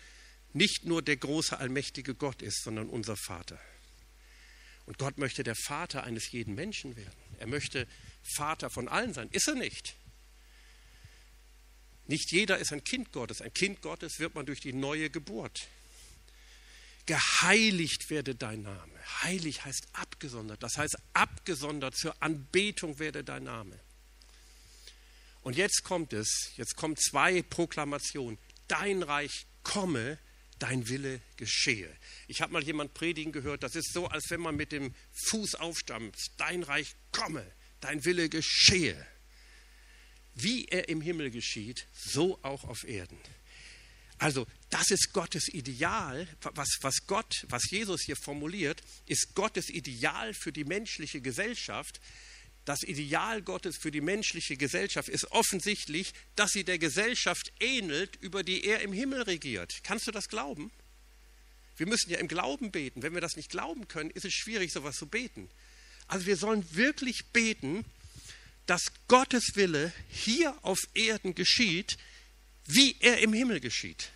[0.53, 3.59] nicht nur der große allmächtige Gott ist, sondern unser Vater.
[4.85, 7.17] Und Gott möchte der Vater eines jeden Menschen werden.
[7.39, 7.87] Er möchte
[8.21, 9.29] Vater von allen sein.
[9.31, 9.95] Ist er nicht?
[12.05, 13.41] Nicht jeder ist ein Kind Gottes.
[13.41, 15.67] Ein Kind Gottes wird man durch die neue Geburt
[17.05, 18.93] geheiligt werde dein Name.
[19.21, 20.63] Heilig heißt abgesondert.
[20.63, 23.79] Das heißt abgesondert zur Anbetung werde dein Name.
[25.41, 28.39] Und jetzt kommt es, jetzt kommen zwei Proklamationen.
[28.67, 30.17] Dein Reich komme,
[30.57, 31.93] dein Wille geschehe.
[32.27, 34.95] Ich habe mal jemand predigen gehört, das ist so, als wenn man mit dem
[35.27, 36.31] Fuß aufstampft.
[36.37, 37.45] Dein Reich komme,
[37.81, 39.05] dein Wille geschehe.
[40.33, 43.19] Wie er im Himmel geschieht, so auch auf Erden.
[44.23, 50.33] Also das ist Gottes Ideal, was, was Gott, was Jesus hier formuliert, ist Gottes Ideal
[50.33, 51.99] für die menschliche Gesellschaft.
[52.63, 58.43] Das Ideal Gottes für die menschliche Gesellschaft ist offensichtlich, dass sie der Gesellschaft ähnelt, über
[58.43, 59.73] die er im Himmel regiert.
[59.83, 60.71] Kannst du das glauben?
[61.75, 63.03] Wir müssen ja im Glauben beten.
[63.03, 65.49] Wenn wir das nicht glauben können, ist es schwierig, sowas zu beten.
[66.07, 67.83] Also wir sollen wirklich beten,
[68.67, 71.97] dass Gottes Wille hier auf Erden geschieht,
[72.65, 74.11] wie er im Himmel geschieht.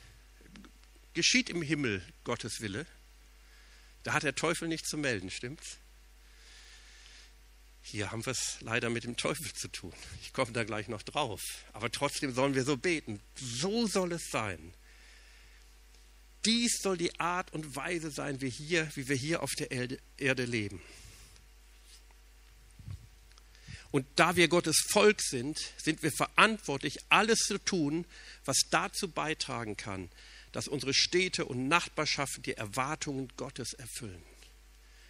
[1.14, 2.86] Geschieht im Himmel Gottes Wille?
[4.04, 5.78] Da hat der Teufel nichts zu melden, stimmt's?
[7.82, 9.94] Hier haben wir es leider mit dem Teufel zu tun.
[10.22, 11.42] Ich komme da gleich noch drauf.
[11.72, 13.22] Aber trotzdem sollen wir so beten.
[13.36, 14.74] So soll es sein.
[16.46, 20.46] Dies soll die Art und Weise sein, wie, hier, wie wir hier auf der Erde
[20.46, 20.82] leben.
[23.92, 28.06] Und da wir Gottes Volk sind, sind wir verantwortlich, alles zu tun,
[28.46, 30.10] was dazu beitragen kann,
[30.52, 34.22] dass unsere Städte und Nachbarschaften die Erwartungen Gottes erfüllen.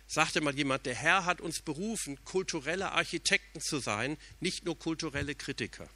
[0.08, 5.36] Sagte mal jemand, der Herr hat uns berufen, kulturelle Architekten zu sein, nicht nur kulturelle
[5.36, 5.90] Kritiker.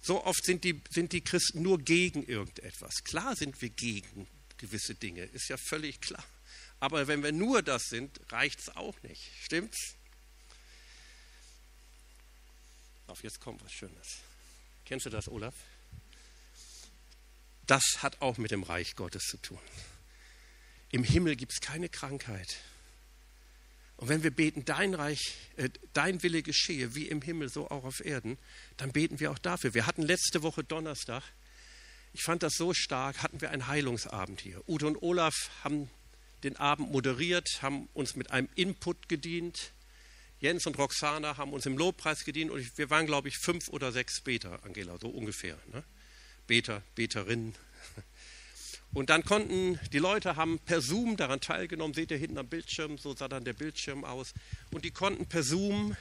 [0.00, 3.04] So oft sind die, sind die Christen nur gegen irgendetwas.
[3.04, 4.26] Klar sind wir gegen
[4.58, 6.24] gewisse Dinge, ist ja völlig klar.
[6.80, 9.22] Aber wenn wir nur das sind, reicht es auch nicht.
[9.44, 9.94] Stimmt's?
[13.12, 14.20] Auf, jetzt kommt was Schönes.
[14.86, 15.52] Kennst du das, Olaf?
[17.66, 19.58] Das hat auch mit dem Reich Gottes zu tun.
[20.92, 22.56] Im Himmel gibt es keine Krankheit.
[23.98, 27.84] Und wenn wir beten, dein Reich, äh, dein Wille geschehe, wie im Himmel, so auch
[27.84, 28.38] auf Erden,
[28.78, 29.74] dann beten wir auch dafür.
[29.74, 31.22] Wir hatten letzte Woche Donnerstag,
[32.14, 34.66] ich fand das so stark, hatten wir einen Heilungsabend hier.
[34.66, 35.90] Ute und Olaf haben
[36.44, 39.72] den Abend moderiert, haben uns mit einem Input gedient.
[40.42, 43.92] Jens und Roxana haben uns im Lobpreis gedient und wir waren, glaube ich, fünf oder
[43.92, 45.56] sechs Beter, Angela, so ungefähr.
[45.72, 45.84] Ne?
[46.48, 47.54] Beter, Beterinnen.
[48.92, 52.98] Und dann konnten die Leute haben per Zoom daran teilgenommen, seht ihr hinten am Bildschirm,
[52.98, 54.34] so sah dann der Bildschirm aus.
[54.70, 55.96] Und die konnten per Zoom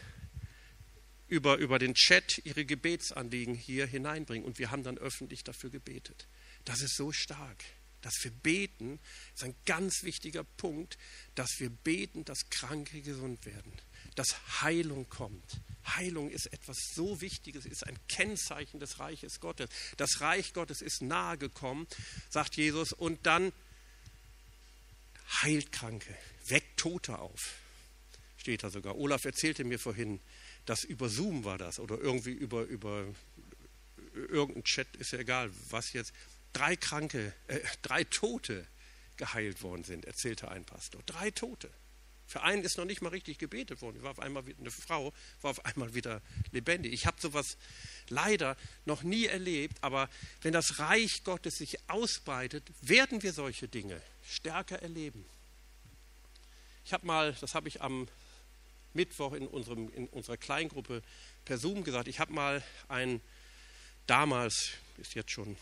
[1.28, 4.44] über, über den Chat ihre Gebetsanliegen hier hineinbringen.
[4.44, 6.28] Und wir haben dann öffentlich dafür gebetet.
[6.66, 7.64] Das ist so stark.
[8.02, 9.00] dass wir beten,
[9.36, 10.98] ist ein ganz wichtiger Punkt,
[11.36, 13.72] dass wir beten, dass Kranke gesund werden,
[14.16, 15.62] dass Heilung kommt.
[15.86, 19.70] Heilung ist etwas so Wichtiges, ist ein Kennzeichen des Reiches Gottes.
[19.98, 21.88] Das Reich Gottes ist nahe gekommen,
[22.30, 23.52] sagt Jesus, und dann
[25.42, 26.16] heilt Kranke,
[26.48, 27.40] weckt Tote auf.
[28.38, 28.98] Steht da sogar.
[28.98, 30.20] Olaf erzählte mir vorhin,
[30.66, 33.06] dass über Zoom war das oder irgendwie über, über
[34.14, 36.14] irgendein Chat, ist ja egal, was jetzt.
[36.54, 38.68] Drei Kranke, äh, drei Tote
[39.16, 41.02] geheilt worden sind, erzählte ein Pastor.
[41.06, 41.72] Drei Tote.
[42.32, 44.02] Für einen ist noch nicht mal richtig gebetet worden.
[44.04, 46.22] War auf einmal eine Frau, war auf einmal wieder
[46.54, 46.94] lebendig.
[46.94, 47.58] Ich habe sowas
[48.08, 50.10] leider noch nie erlebt, aber
[50.42, 55.26] wenn das Reich Gottes sich ausbreitet, werden wir solche Dinge stärker erleben.
[56.86, 58.08] Ich habe mal, das habe ich am
[58.94, 61.02] Mittwoch in, unserem, in unserer Kleingruppe
[61.44, 63.20] per Zoom gesagt, ich habe mal einen
[64.08, 65.58] damals, ist jetzt schon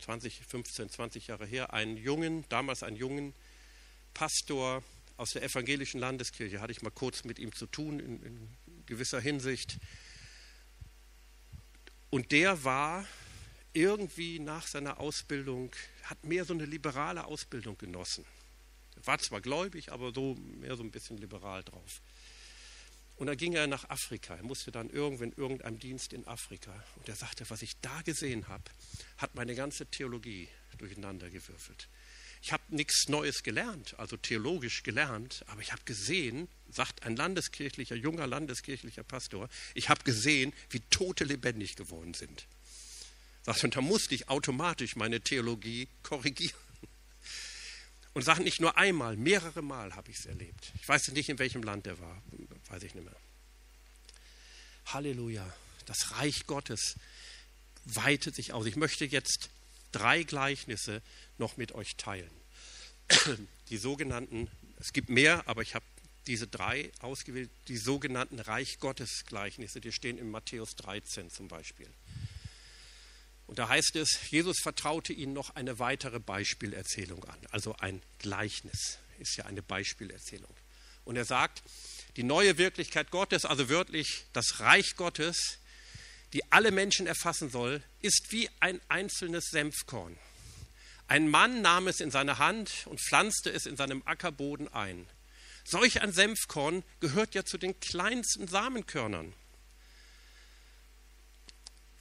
[0.00, 3.34] 20, 15, 20 Jahre her, einen jungen, damals einen jungen
[4.14, 4.82] Pastor
[5.18, 9.20] aus der evangelischen Landeskirche, hatte ich mal kurz mit ihm zu tun in, in gewisser
[9.20, 9.78] Hinsicht.
[12.10, 13.04] Und der war
[13.72, 15.70] irgendwie nach seiner Ausbildung,
[16.04, 18.24] hat mehr so eine liberale Ausbildung genossen.
[19.04, 22.00] War zwar gläubig, aber so mehr so ein bisschen liberal drauf.
[23.16, 24.36] Und dann ging er nach Afrika.
[24.36, 26.72] Er musste dann irgendwann in irgendeinem Dienst in Afrika.
[26.96, 28.64] Und er sagte, was ich da gesehen habe,
[29.16, 31.88] hat meine ganze Theologie durcheinander gewürfelt.
[32.42, 37.96] Ich habe nichts Neues gelernt, also theologisch gelernt, aber ich habe gesehen, sagt ein landeskirchlicher,
[37.96, 42.46] junger landeskirchlicher Pastor, ich habe gesehen, wie Tote lebendig geworden sind.
[43.42, 46.54] Sagt, und da musste ich automatisch meine Theologie korrigieren.
[48.14, 50.72] Und sagt nicht nur einmal, mehrere Mal habe ich es erlebt.
[50.80, 52.20] Ich weiß nicht, in welchem Land er war,
[52.68, 53.14] weiß ich nicht mehr.
[54.86, 55.46] Halleluja,
[55.86, 56.96] das Reich Gottes
[57.84, 58.66] weitet sich aus.
[58.66, 59.50] Ich möchte jetzt
[59.92, 61.02] drei Gleichnisse
[61.38, 62.30] noch mit euch teilen.
[63.70, 65.84] Die sogenannten, es gibt mehr, aber ich habe
[66.26, 71.88] diese drei ausgewählt, die sogenannten Reich Gottes Gleichnisse, die stehen in Matthäus 13 zum Beispiel.
[73.46, 77.38] Und da heißt es, Jesus vertraute ihnen noch eine weitere Beispielerzählung an.
[77.50, 80.54] Also ein Gleichnis ist ja eine Beispielerzählung.
[81.06, 81.62] Und er sagt,
[82.16, 85.58] die neue Wirklichkeit Gottes, also wörtlich das Reich Gottes,
[86.34, 90.18] die alle Menschen erfassen soll, ist wie ein einzelnes Senfkorn.
[91.08, 95.08] Ein Mann nahm es in seine Hand und pflanzte es in seinem Ackerboden ein.
[95.64, 99.32] Solch ein Senfkorn gehört ja zu den kleinsten Samenkörnern.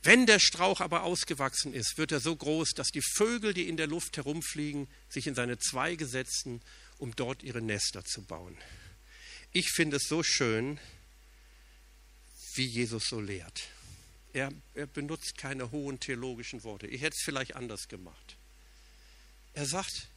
[0.03, 3.77] Wenn der Strauch aber ausgewachsen ist, wird er so groß, dass die Vögel, die in
[3.77, 6.61] der Luft herumfliegen, sich in seine Zweige setzen,
[6.97, 8.57] um dort ihre Nester zu bauen.
[9.51, 10.79] Ich finde es so schön,
[12.55, 13.69] wie Jesus so lehrt.
[14.33, 16.87] Er, er benutzt keine hohen theologischen Worte.
[16.87, 18.36] Ich hätte es vielleicht anders gemacht.
[19.57, 20.09] Er sagt,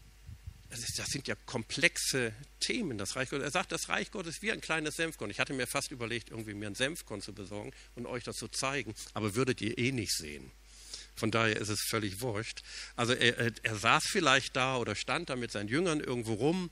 [0.69, 3.47] das sind ja komplexe Themen, das Reich Gottes.
[3.47, 5.31] Er sagt, das Reich Gottes ist wie ein kleines Senfkorn.
[5.31, 8.49] Ich hatte mir fast überlegt, irgendwie mir ein Senfkorn zu besorgen und euch das zu
[8.49, 10.53] zeigen, aber würdet ihr eh nicht sehen.
[11.17, 12.63] Von daher ist es völlig wurscht.
[12.97, 16.69] Also er, er, saß vielleicht da oder stand da mit seinen Jüngern irgendwo rum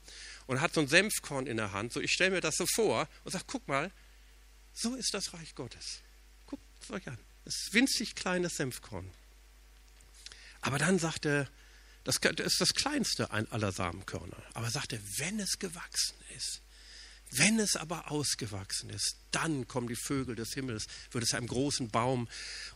[0.46, 1.94] und hat so ein Senfkorn in der Hand.
[1.94, 3.90] So, ich stelle mir das so vor und sage, guck mal,
[4.74, 6.02] so ist das Reich Gottes.
[6.44, 7.18] Guckt es euch an.
[7.46, 9.10] Das ist winzig kleines Senfkorn.
[10.60, 11.48] Aber dann sagt er,
[12.08, 14.42] das ist das kleinste aller Samenkörner.
[14.54, 16.62] Aber sagt er, wenn es gewachsen ist,
[17.32, 21.90] wenn es aber ausgewachsen ist, dann kommen die Vögel des Himmels, wird es einem großen
[21.90, 22.26] Baum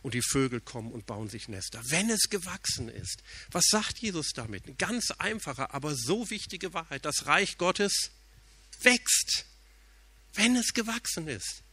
[0.03, 1.81] und die Vögel kommen und bauen sich Nester.
[1.85, 4.65] Wenn es gewachsen ist, was sagt Jesus damit?
[4.65, 7.03] Eine ganz einfache, aber so wichtige Wahrheit.
[7.03, 8.11] Das Reich Gottes
[8.83, 9.45] wächst,
[10.35, 11.63] wenn es gewachsen ist.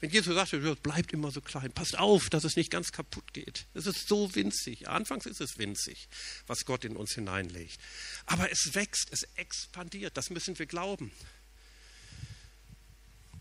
[0.00, 3.32] Wenn Jesus sagte, es bleibt immer so klein, passt auf, dass es nicht ganz kaputt
[3.32, 3.66] geht.
[3.74, 4.88] Es ist so winzig.
[4.88, 6.08] Anfangs ist es winzig,
[6.46, 7.78] was Gott in uns hineinlegt.
[8.26, 10.16] Aber es wächst, es expandiert.
[10.16, 11.10] Das müssen wir glauben.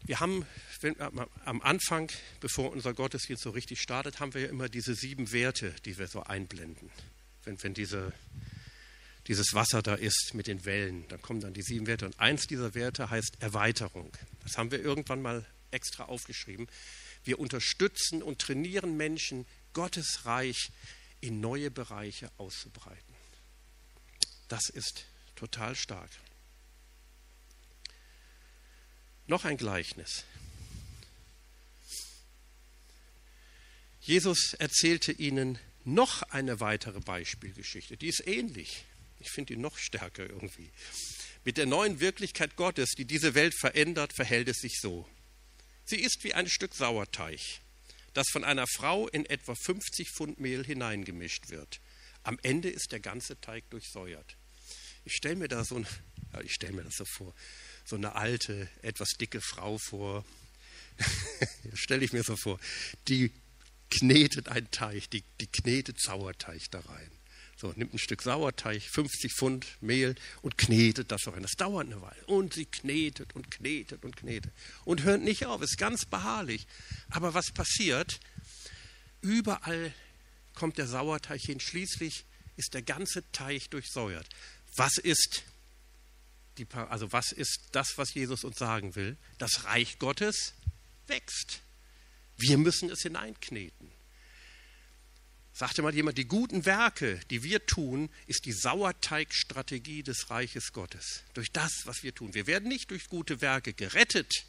[0.05, 0.45] Wir haben
[0.81, 5.31] wenn, am Anfang, bevor unser Gottesdienst so richtig startet, haben wir ja immer diese sieben
[5.31, 6.91] Werte, die wir so einblenden.
[7.43, 8.13] Wenn, wenn diese,
[9.27, 12.05] dieses Wasser da ist mit den Wellen, dann kommen dann die sieben Werte.
[12.05, 14.11] Und eins dieser Werte heißt Erweiterung.
[14.43, 16.67] Das haben wir irgendwann mal extra aufgeschrieben.
[17.23, 20.71] Wir unterstützen und trainieren Menschen, Gottes Reich
[21.21, 23.15] in neue Bereiche auszubreiten.
[24.47, 26.09] Das ist total stark.
[29.27, 30.23] Noch ein Gleichnis.
[33.99, 37.97] Jesus erzählte ihnen noch eine weitere Beispielgeschichte.
[37.97, 38.85] Die ist ähnlich.
[39.19, 40.69] Ich finde die noch stärker irgendwie.
[41.43, 45.07] Mit der neuen Wirklichkeit Gottes, die diese Welt verändert, verhält es sich so.
[45.85, 47.39] Sie ist wie ein Stück Sauerteig,
[48.13, 51.79] das von einer Frau in etwa 50 Pfund Mehl hineingemischt wird.
[52.23, 54.35] Am Ende ist der ganze Teig durchsäuert.
[55.03, 57.35] Ich stelle mir da so, ja, ich mir das so vor,
[57.85, 60.25] so eine alte, etwas dicke Frau vor.
[61.73, 62.59] stelle ich mir so vor.
[63.07, 63.31] Die
[63.91, 67.11] knetet einen Teig, die, die knetet Sauerteig da rein.
[67.57, 71.41] So, nimmt ein Stück Sauerteig, 50 Pfund Mehl und knetet das rein.
[71.41, 72.25] Das dauert eine Weile.
[72.25, 74.51] Und sie knetet und knetet und knetet.
[74.83, 76.67] Und hört nicht auf, ist ganz beharrlich.
[77.09, 78.19] Aber was passiert?
[79.21, 79.93] Überall
[80.53, 81.61] kommt der Sauerteig hin.
[81.61, 82.25] Schließlich
[82.57, 84.27] ist der ganze Teig durchsäuert.
[84.75, 85.43] Was ist,
[86.57, 89.15] die, also was ist das, was Jesus uns sagen will?
[89.37, 90.53] Das Reich Gottes
[91.07, 91.61] wächst.
[92.37, 93.94] Wir müssen es hineinkneten.
[95.57, 101.23] Sagte mal jemand, die guten Werke, die wir tun, ist die Sauerteigstrategie des Reiches Gottes.
[101.33, 102.33] Durch das, was wir tun.
[102.33, 104.45] Wir werden nicht durch gute Werke gerettet,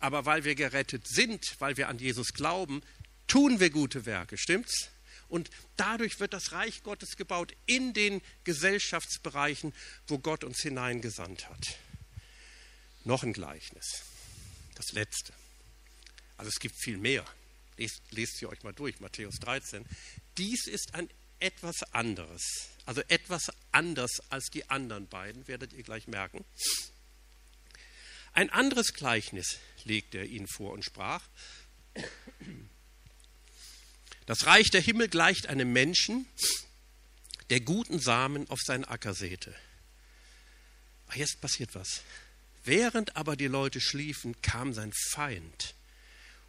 [0.00, 2.80] aber weil wir gerettet sind, weil wir an Jesus glauben,
[3.26, 4.38] tun wir gute Werke.
[4.38, 4.88] Stimmt's?
[5.28, 9.74] Und dadurch wird das Reich Gottes gebaut in den Gesellschaftsbereichen,
[10.06, 11.76] wo Gott uns hineingesandt hat.
[13.04, 14.02] Noch ein Gleichnis.
[14.76, 15.34] Das letzte.
[16.38, 17.26] Also es gibt viel mehr.
[17.76, 19.84] Lest, lest sie euch mal durch, Matthäus 13.
[20.38, 21.08] Dies ist ein
[21.40, 22.70] etwas anderes.
[22.86, 26.44] Also etwas anders als die anderen beiden, werdet ihr gleich merken.
[28.32, 31.22] Ein anderes Gleichnis legte er ihnen vor und sprach,
[34.26, 36.26] das Reich der Himmel gleicht einem Menschen,
[37.50, 39.54] der guten Samen auf seinen Acker säte.
[41.14, 42.02] Jetzt passiert was.
[42.64, 45.74] Während aber die Leute schliefen, kam sein Feind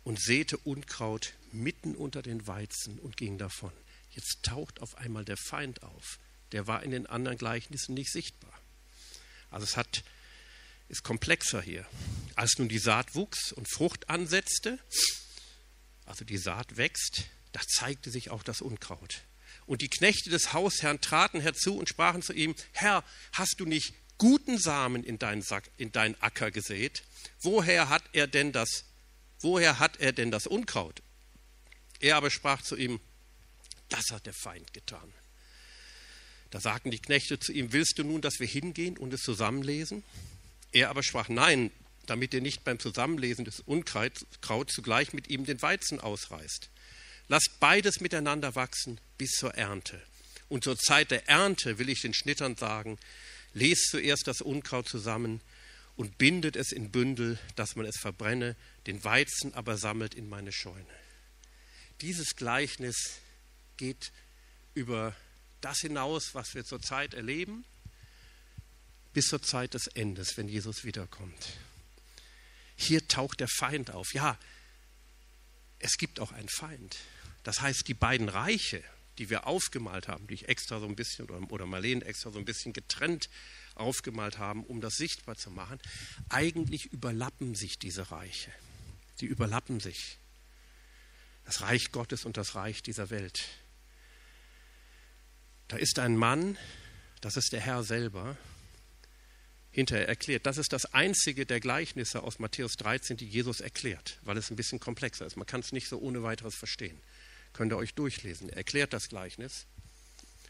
[0.10, 3.72] und säte Unkraut mitten unter den Weizen und ging davon.
[4.10, 6.18] Jetzt taucht auf einmal der Feind auf.
[6.52, 8.52] Der war in den anderen Gleichnissen nicht sichtbar.
[9.52, 10.04] Also es hat,
[10.88, 11.86] ist komplexer hier.
[12.34, 14.80] Als nun die Saat wuchs und Frucht ansetzte,
[16.08, 19.22] also die Saat wächst, da zeigte sich auch das Unkraut.
[19.68, 23.94] Und die Knechte des Hausherrn traten herzu und sprachen zu ihm, Herr, hast du nicht
[24.18, 25.70] guten Samen in deinen, Sack,
[26.20, 27.04] Acker gesät?
[27.42, 28.86] Woher hat er denn das,
[29.42, 31.02] woher hat er denn das Unkraut?
[32.00, 33.00] Er aber sprach zu ihm,
[33.90, 35.14] das hat der Feind getan.
[36.52, 40.04] Da sagten die Knechte zu ihm, willst du nun, dass wir hingehen und es zusammenlesen?
[40.72, 41.72] Er aber sprach, nein,
[42.06, 44.26] damit ihr nicht beim Zusammenlesen des Unkrauts
[44.74, 46.70] zugleich mit ihm den Weizen ausreißt.
[47.28, 50.02] Lasst beides miteinander wachsen bis zur Ernte.
[50.48, 52.98] Und zur Zeit der Ernte will ich den Schnittern sagen,
[53.54, 55.42] lest zuerst das Unkraut zusammen
[55.96, 58.56] und bindet es in Bündel, dass man es verbrenne,
[58.90, 60.84] den Weizen aber sammelt in meine Scheune.
[62.02, 63.20] Dieses Gleichnis
[63.78, 64.12] geht
[64.74, 65.16] über
[65.62, 67.66] das hinaus, was wir zurzeit erleben,
[69.14, 71.50] bis zur Zeit des Endes, wenn Jesus wiederkommt.
[72.76, 74.12] Hier taucht der Feind auf.
[74.16, 74.40] Ja,
[75.78, 76.98] es gibt auch einen Feind.
[77.44, 78.84] Das heißt, die beiden Reiche,
[79.20, 82.46] die wir aufgemalt haben, die ich extra so ein bisschen oder, Marlene extra so ein
[82.46, 83.30] bisschen getrennt
[83.76, 85.80] aufgemalt haben, um das sichtbar zu machen,
[86.30, 88.52] eigentlich überlappen sich diese Reiche.
[89.20, 90.18] Die überlappen sich.
[91.46, 93.48] Das Reich Gottes und das Reich dieser Welt.
[95.68, 96.58] Da ist ein Mann,
[97.22, 98.38] das ist der Herr selber,
[99.72, 100.46] hinterher erklärt.
[100.46, 104.56] Das ist das einzige der Gleichnisse aus Matthäus 13, die Jesus erklärt, weil es ein
[104.56, 105.38] bisschen komplexer ist.
[105.38, 107.00] Man kann es nicht so ohne weiteres verstehen.
[107.54, 108.50] Könnt ihr euch durchlesen.
[108.50, 109.66] Er erklärt das Gleichnis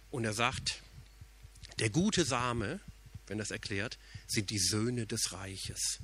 [0.09, 0.81] und er sagt,
[1.79, 2.79] der gute Same,
[3.27, 5.99] wenn es erklärt, sind die Söhne des Reiches.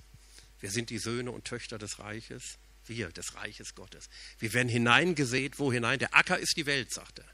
[0.65, 2.58] Wer sind die Söhne und Töchter des Reiches?
[2.88, 4.10] Wir, des Reiches Gottes.
[4.39, 5.99] Wir werden hineingesät, wo hinein?
[5.99, 7.28] Der Acker ist die Welt, sagt er.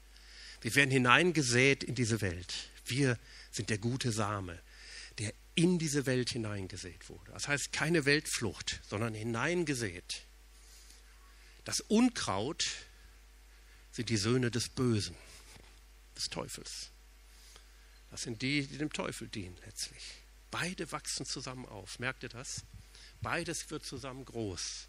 [0.60, 2.52] Wir werden hineingesät in diese Welt.
[2.84, 3.18] Wir
[3.50, 4.60] sind der gute Same,
[5.18, 7.32] der in diese Welt hineingesät wurde.
[7.32, 10.26] Das heißt keine Weltflucht, sondern hineingesät.
[11.64, 12.66] Das Unkraut
[13.92, 15.16] sind die Söhne des Bösen,
[16.18, 16.90] des Teufels.
[18.10, 20.02] Das sind die, die dem Teufel dienen letztlich.
[20.50, 21.98] Beide wachsen zusammen auf.
[21.98, 22.62] Merkt ihr das?
[23.22, 24.88] Beides wird zusammen groß.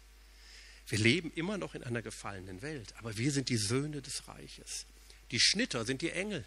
[0.88, 4.86] Wir leben immer noch in einer gefallenen Welt, aber wir sind die Söhne des Reiches.
[5.30, 6.44] Die Schnitter sind die Engel.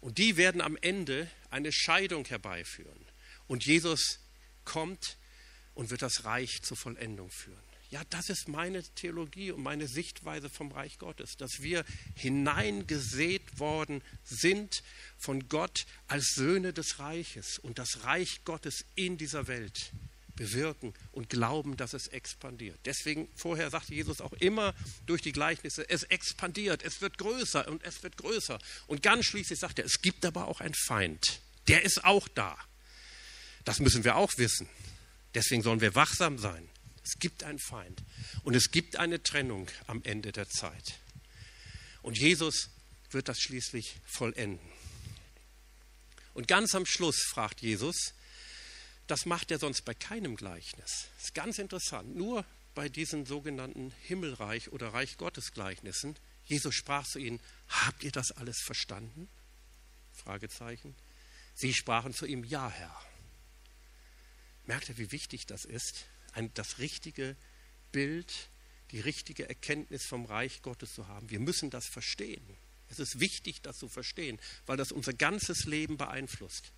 [0.00, 3.06] Und die werden am Ende eine Scheidung herbeiführen.
[3.46, 4.18] Und Jesus
[4.64, 5.16] kommt
[5.74, 7.70] und wird das Reich zur Vollendung führen.
[7.90, 11.84] Ja, das ist meine Theologie und meine Sichtweise vom Reich Gottes, dass wir
[12.14, 14.84] hineingesät worden sind
[15.18, 19.92] von Gott als Söhne des Reiches und das Reich Gottes in dieser Welt
[20.40, 22.78] bewirken und glauben, dass es expandiert.
[22.86, 24.74] Deswegen vorher sagte Jesus auch immer
[25.04, 28.58] durch die Gleichnisse, es expandiert, es wird größer und es wird größer.
[28.86, 32.56] Und ganz schließlich sagt er, es gibt aber auch einen Feind, der ist auch da.
[33.64, 34.66] Das müssen wir auch wissen.
[35.34, 36.66] Deswegen sollen wir wachsam sein.
[37.04, 38.02] Es gibt einen Feind
[38.42, 41.00] und es gibt eine Trennung am Ende der Zeit.
[42.00, 42.70] Und Jesus
[43.10, 44.66] wird das schließlich vollenden.
[46.32, 48.14] Und ganz am Schluss fragt Jesus,
[49.10, 51.08] das macht er sonst bei keinem Gleichnis.
[51.16, 52.14] Das ist ganz interessant.
[52.14, 52.44] Nur
[52.74, 56.16] bei diesen sogenannten Himmelreich oder Reich Gottes Gleichnissen.
[56.44, 59.28] Jesus sprach zu ihnen, habt ihr das alles verstanden?
[60.12, 60.94] Fragezeichen.
[61.54, 62.96] Sie sprachen zu ihm, ja, Herr.
[64.66, 67.36] Merkt ihr, wie wichtig das ist, ein, das richtige
[67.90, 68.50] Bild,
[68.92, 71.30] die richtige Erkenntnis vom Reich Gottes zu haben.
[71.30, 72.56] Wir müssen das verstehen.
[72.88, 76.72] Es ist wichtig, das zu verstehen, weil das unser ganzes Leben beeinflusst.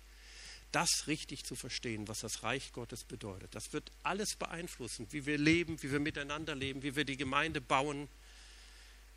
[0.73, 5.37] Das richtig zu verstehen, was das Reich Gottes bedeutet, das wird alles beeinflussen, wie wir
[5.37, 8.09] leben, wie wir miteinander leben, wie wir die Gemeinde bauen,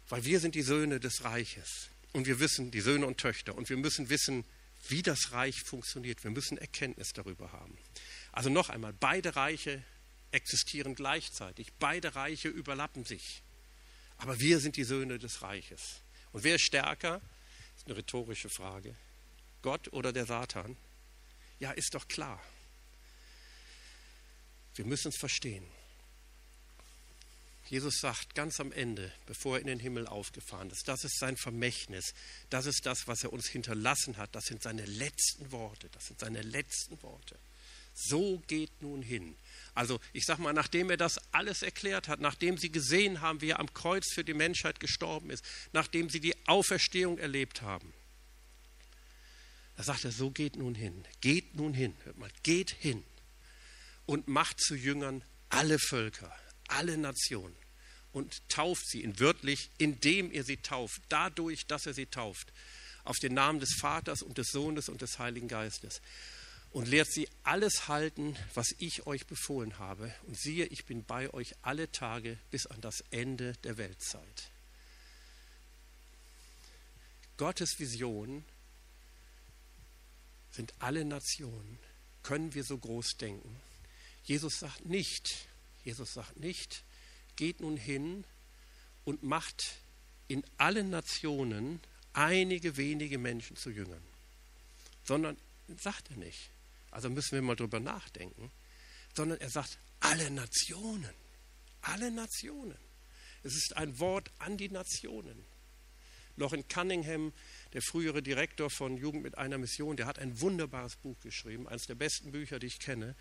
[0.09, 3.71] weil wir sind die Söhne des Reiches und wir wissen, die Söhne und Töchter, und
[3.71, 4.45] wir müssen wissen,
[4.89, 6.23] wie das Reich funktioniert.
[6.23, 7.77] Wir müssen Erkenntnis darüber haben.
[8.33, 9.83] Also noch einmal, beide Reiche
[10.31, 13.43] existieren gleichzeitig, beide Reiche überlappen sich.
[14.19, 16.03] Aber wir sind die Söhne des Reiches.
[16.33, 17.21] Und wer ist stärker?
[17.73, 18.95] Das ist eine rhetorische Frage.
[19.63, 20.77] Gott oder der Satan?
[21.59, 22.43] Ja, ist doch klar.
[24.75, 25.67] Wir müssen es verstehen.
[27.69, 31.37] Jesus sagt ganz am Ende, bevor er in den Himmel aufgefahren ist, das ist sein
[31.37, 32.15] Vermächtnis,
[32.49, 36.21] das ist das, was er uns hinterlassen hat, das sind seine letzten Worte, das sind
[36.21, 37.37] seine letzten Worte.
[37.93, 39.35] So geht nun hin.
[39.75, 43.51] Also ich sage mal, nachdem er das alles erklärt hat, nachdem sie gesehen haben, wie
[43.51, 45.43] er am Kreuz für die Menschheit gestorben ist,
[45.73, 47.93] nachdem sie die Auferstehung erlebt haben,
[49.77, 53.05] da sagt er, so geht nun hin, geht nun hin, hört mal, geht hin
[54.07, 56.35] und macht zu Jüngern alle Völker,
[56.69, 57.57] alle Nationen
[58.13, 62.53] und tauft sie in wörtlich, indem ihr sie tauft, dadurch, dass er sie tauft,
[63.05, 66.01] auf den Namen des Vaters und des Sohnes und des Heiligen Geistes
[66.71, 70.13] und lehrt sie alles halten, was ich euch befohlen habe.
[70.27, 74.51] Und siehe, ich bin bei euch alle Tage bis an das Ende der Weltzeit.
[77.37, 78.45] Gottes Vision
[80.57, 81.79] sind alle Nationen.
[82.23, 83.61] Können wir so groß denken?
[84.25, 85.47] Jesus sagt nicht,
[85.85, 86.83] Jesus sagt nicht,
[87.37, 88.25] geht nun hin
[89.05, 89.77] und macht
[90.27, 91.81] in allen Nationen
[92.13, 94.03] einige wenige Menschen zu Jüngern,
[95.05, 95.37] sondern
[95.77, 96.51] sagt er nicht.
[96.91, 98.51] Also müssen wir mal drüber nachdenken.
[99.15, 101.15] Sondern er sagt, alle Nationen.
[101.83, 102.79] Alle Nationen.
[103.43, 105.45] Es ist ein Wort an die Nationen.
[106.37, 107.33] Noch in Cunningham,
[107.77, 111.83] der frühere Direktor von Jugend mit einer Mission, der hat ein wunderbares Buch geschrieben, eines
[111.83, 113.15] der besten Bücher, die ich kenne.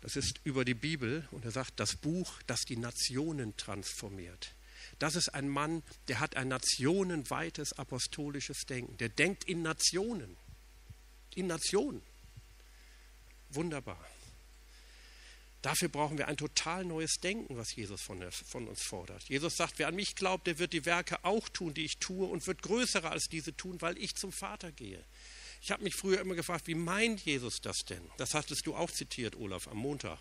[0.00, 4.54] Das ist über die Bibel und er sagt, das Buch, das die Nationen transformiert.
[4.98, 8.96] Das ist ein Mann, der hat ein nationenweites apostolisches Denken.
[8.96, 10.38] Der denkt in Nationen.
[11.34, 12.00] In Nationen.
[13.50, 14.02] Wunderbar.
[15.62, 19.24] Dafür brauchen wir ein total neues Denken, was Jesus von, von, uns fordert.
[19.24, 22.26] Jesus sagt, wer an mich glaubt, der wird die Werke auch tun, die ich tue,
[22.26, 25.04] und wird größere als diese tun, weil ich zum Vater gehe.
[25.62, 28.02] Ich habe mich früher immer gefragt, wie meint Jesus das denn?
[28.18, 30.18] Das hattest du auch zitiert, Olaf, am Montag.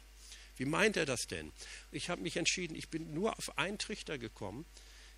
[0.56, 1.52] Wie meint er das denn?
[1.92, 4.66] Ich habe mich entschieden, ich bin nur auf einen Trichter gekommen.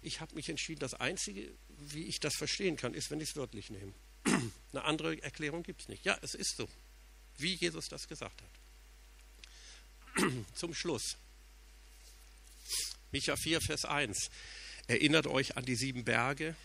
[0.02, 3.36] Ich habe mich entschieden, das Einzige, wie ich das verstehen kann, ist, wenn ich es
[3.36, 3.94] wörtlich nehme.
[4.74, 6.06] Eine andere Erklärung gibt es nicht.
[6.06, 6.68] Ja, es ist so
[7.38, 8.50] wie Jesus das gesagt hat.
[10.54, 11.18] Zum Schluss.
[13.12, 14.30] Micha 4, Vers 1.
[14.88, 16.56] Erinnert euch an die sieben Berge.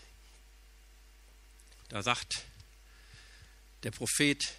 [1.89, 2.45] Da sagt
[3.83, 4.55] der Prophet,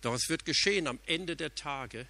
[0.00, 2.06] doch es wird geschehen am Ende der Tage,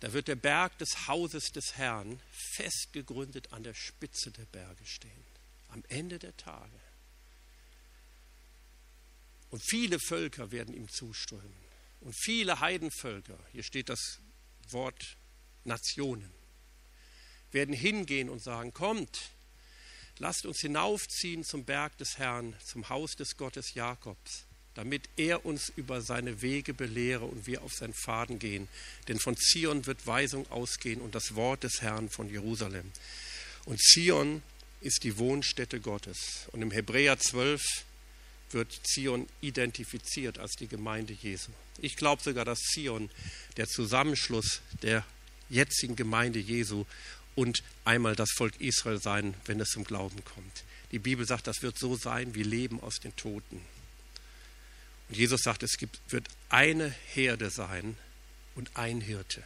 [0.00, 2.20] da wird der Berg des Hauses des Herrn
[2.56, 5.24] fest gegründet an der Spitze der Berge stehen.
[5.68, 6.80] Am Ende der Tage.
[9.50, 11.64] Und viele Völker werden ihm zuströmen.
[12.00, 14.18] Und viele Heidenvölker, hier steht das
[14.72, 15.16] Wort
[15.64, 16.30] Nationen,
[17.52, 19.30] werden hingehen und sagen, kommt,
[20.18, 24.44] lasst uns hinaufziehen zum Berg des Herrn, zum Haus des Gottes Jakobs,
[24.74, 28.68] damit er uns über seine Wege belehre und wir auf seinen Faden gehen.
[29.08, 32.90] Denn von Zion wird Weisung ausgehen und das Wort des Herrn von Jerusalem.
[33.66, 34.42] Und Zion
[34.80, 36.48] ist die Wohnstätte Gottes.
[36.52, 37.62] Und im Hebräer 12
[38.50, 41.50] wird Zion identifiziert als die Gemeinde Jesu.
[41.80, 43.10] Ich glaube sogar, dass Zion
[43.56, 45.04] der Zusammenschluss der
[45.48, 46.84] jetzigen Gemeinde Jesu
[47.34, 50.64] und einmal das Volk Israel sein, wenn es zum Glauben kommt.
[50.92, 53.60] Die Bibel sagt, das wird so sein wie Leben aus den Toten.
[55.08, 57.96] Und Jesus sagt, es gibt, wird eine Herde sein
[58.54, 59.42] und ein Hirte.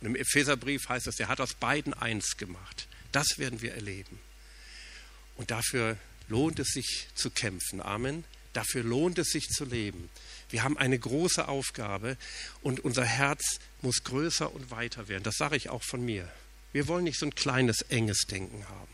[0.00, 2.86] Und im Epheserbrief heißt es, er hat aus beiden eins gemacht.
[3.12, 4.18] Das werden wir erleben.
[5.36, 5.96] Und dafür
[6.28, 7.80] lohnt es sich zu kämpfen.
[7.80, 8.24] Amen.
[8.52, 10.08] Dafür lohnt es sich zu leben.
[10.48, 12.16] Wir haben eine große Aufgabe
[12.62, 15.24] und unser Herz muss größer und weiter werden.
[15.24, 16.30] Das sage ich auch von mir.
[16.72, 18.92] Wir wollen nicht so ein kleines, enges Denken haben,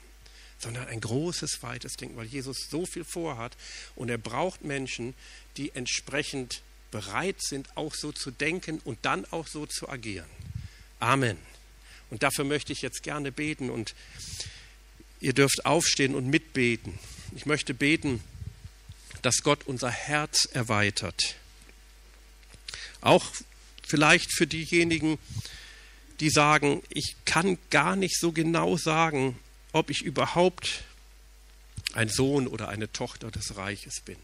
[0.59, 3.57] sondern ein großes, weites Denken, weil Jesus so viel vorhat
[3.97, 5.15] und er braucht Menschen,
[5.57, 10.29] die entsprechend bereit sind, auch so zu denken und dann auch so zu agieren.
[10.99, 11.37] Amen.
[12.11, 13.95] Und dafür möchte ich jetzt gerne beten und
[15.21, 16.99] ihr dürft aufstehen und mitbeten.
[17.35, 18.23] Ich möchte beten,
[19.23, 21.37] dass Gott unser Herz erweitert.
[23.01, 23.25] Auch
[23.87, 25.19] vielleicht für diejenigen,
[26.21, 29.39] die sagen, ich kann gar nicht so genau sagen,
[29.73, 30.85] ob ich überhaupt
[31.95, 34.17] ein Sohn oder eine Tochter des Reiches bin.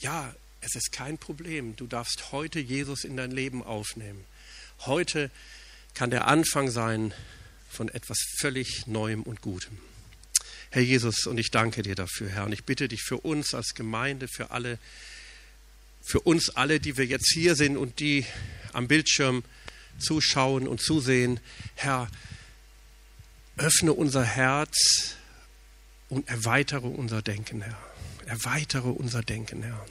[0.00, 1.76] Ja, es ist kein Problem.
[1.76, 4.24] Du darfst heute Jesus in dein Leben aufnehmen.
[4.80, 5.30] Heute
[5.94, 7.12] kann der Anfang sein
[7.70, 9.78] von etwas völlig Neuem und Gutem.
[10.70, 13.74] Herr Jesus, und ich danke dir dafür, Herr, und ich bitte dich für uns als
[13.74, 14.78] Gemeinde, für alle,
[16.02, 18.26] für uns alle, die wir jetzt hier sind und die
[18.72, 19.44] am Bildschirm
[19.98, 21.40] zuschauen und zusehen,
[21.74, 22.10] Herr,
[23.56, 25.16] öffne unser Herz
[26.08, 27.78] und erweitere unser Denken, Herr.
[28.26, 29.84] Erweitere unser Denken, Herr.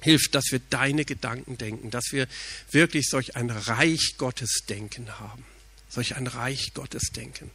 [0.00, 2.28] Hilf, dass wir deine Gedanken denken, dass wir
[2.70, 5.44] wirklich solch ein Reich Gottes Denken haben.
[5.88, 7.50] Solch ein Reich Gottes Denken.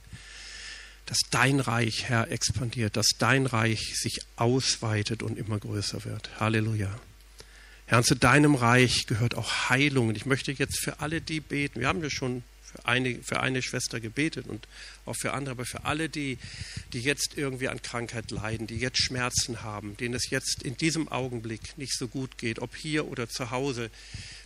[1.05, 6.29] Dass dein Reich, Herr, expandiert, dass dein Reich sich ausweitet und immer größer wird.
[6.39, 6.97] Halleluja.
[7.85, 10.07] Herr, und zu deinem Reich gehört auch Heilung.
[10.07, 11.79] Und ich möchte jetzt für alle die beten.
[11.79, 12.43] Wir haben ja schon
[12.73, 14.67] für eine, für eine Schwester gebetet und
[15.05, 16.37] auch für andere, aber für alle die,
[16.93, 21.07] die jetzt irgendwie an Krankheit leiden, die jetzt Schmerzen haben, denen es jetzt in diesem
[21.07, 23.91] Augenblick nicht so gut geht, ob hier oder zu Hause.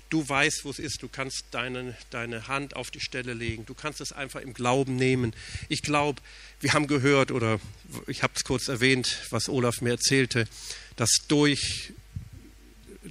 [0.10, 1.04] Du weißt, wo es ist.
[1.04, 3.66] Du kannst deine, deine Hand auf die Stelle legen.
[3.66, 5.34] Du kannst es einfach im Glauben nehmen.
[5.68, 6.22] Ich glaube,
[6.62, 7.60] wir haben gehört oder
[8.08, 10.48] ich habe es kurz erwähnt, was Olaf mir erzählte,
[10.96, 11.92] dass durch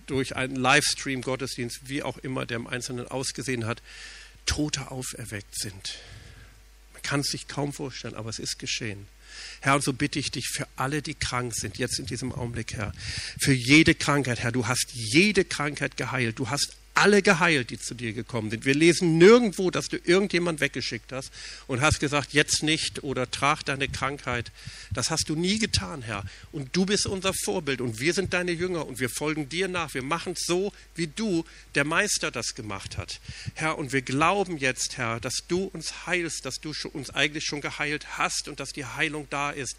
[0.06, 3.82] durch einen Livestream-Gottesdienst, wie auch immer der im Einzelnen ausgesehen hat,
[4.44, 5.98] Tote auferweckt sind.
[6.92, 9.08] Man kann es sich kaum vorstellen, aber es ist geschehen.
[9.60, 12.74] Herr, und so bitte ich dich für alle, die krank sind, jetzt in diesem Augenblick,
[12.74, 12.92] Herr,
[13.40, 17.94] für jede Krankheit, Herr, du hast jede Krankheit geheilt, du hast alle geheilt, die zu
[17.94, 18.64] dir gekommen sind.
[18.64, 21.30] Wir lesen nirgendwo, dass du irgendjemand weggeschickt hast
[21.66, 24.50] und hast gesagt, jetzt nicht oder trag deine Krankheit.
[24.92, 26.24] Das hast du nie getan, Herr.
[26.52, 29.92] Und du bist unser Vorbild und wir sind deine Jünger und wir folgen dir nach.
[29.92, 31.44] Wir machen es so, wie du,
[31.74, 33.20] der Meister, das gemacht hat.
[33.54, 37.60] Herr, und wir glauben jetzt, Herr, dass du uns heilst, dass du uns eigentlich schon
[37.60, 39.76] geheilt hast und dass die Heilung da ist.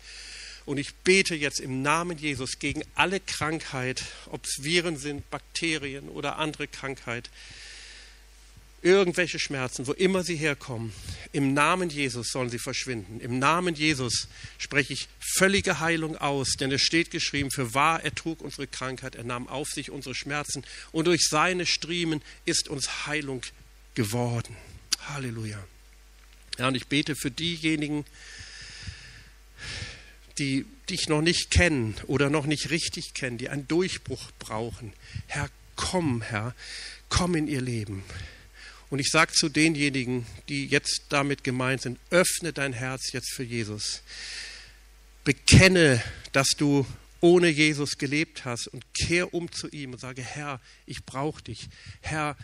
[0.67, 6.09] Und ich bete jetzt im Namen Jesus gegen alle Krankheit, ob es Viren sind, Bakterien
[6.09, 7.29] oder andere Krankheit,
[8.81, 10.91] irgendwelche Schmerzen, wo immer sie herkommen.
[11.31, 13.21] Im Namen Jesus sollen sie verschwinden.
[13.21, 15.07] Im Namen Jesus spreche ich
[15.37, 19.47] völlige Heilung aus, denn es steht geschrieben, für wahr, er trug unsere Krankheit, er nahm
[19.47, 23.41] auf sich unsere Schmerzen und durch seine Striemen ist uns Heilung
[23.95, 24.57] geworden.
[25.07, 25.65] Halleluja.
[26.57, 28.03] Ja, und ich bete für diejenigen,
[30.39, 34.93] die dich noch nicht kennen oder noch nicht richtig kennen, die einen Durchbruch brauchen.
[35.27, 36.55] Herr, komm, Herr,
[37.09, 38.03] komm in ihr Leben.
[38.89, 43.43] Und ich sage zu denjenigen, die jetzt damit gemeint sind, öffne dein Herz jetzt für
[43.43, 44.01] Jesus.
[45.25, 46.85] Bekenne, dass du
[47.19, 51.67] ohne Jesus gelebt hast und kehr um zu ihm und sage, Herr, ich brauche dich.
[52.01, 52.37] Herr,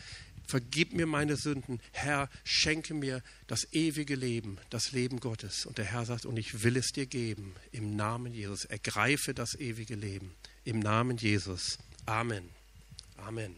[0.46, 1.80] vergib mir meine Sünden.
[1.92, 5.66] Herr, schenke mir das ewige Leben, das Leben Gottes.
[5.66, 8.66] Und der Herr sagt, und ich will es dir geben, im Namen Jesus.
[8.66, 11.78] Ergreife das ewige Leben, im Namen Jesus.
[12.06, 12.50] Amen.
[13.18, 13.56] Amen.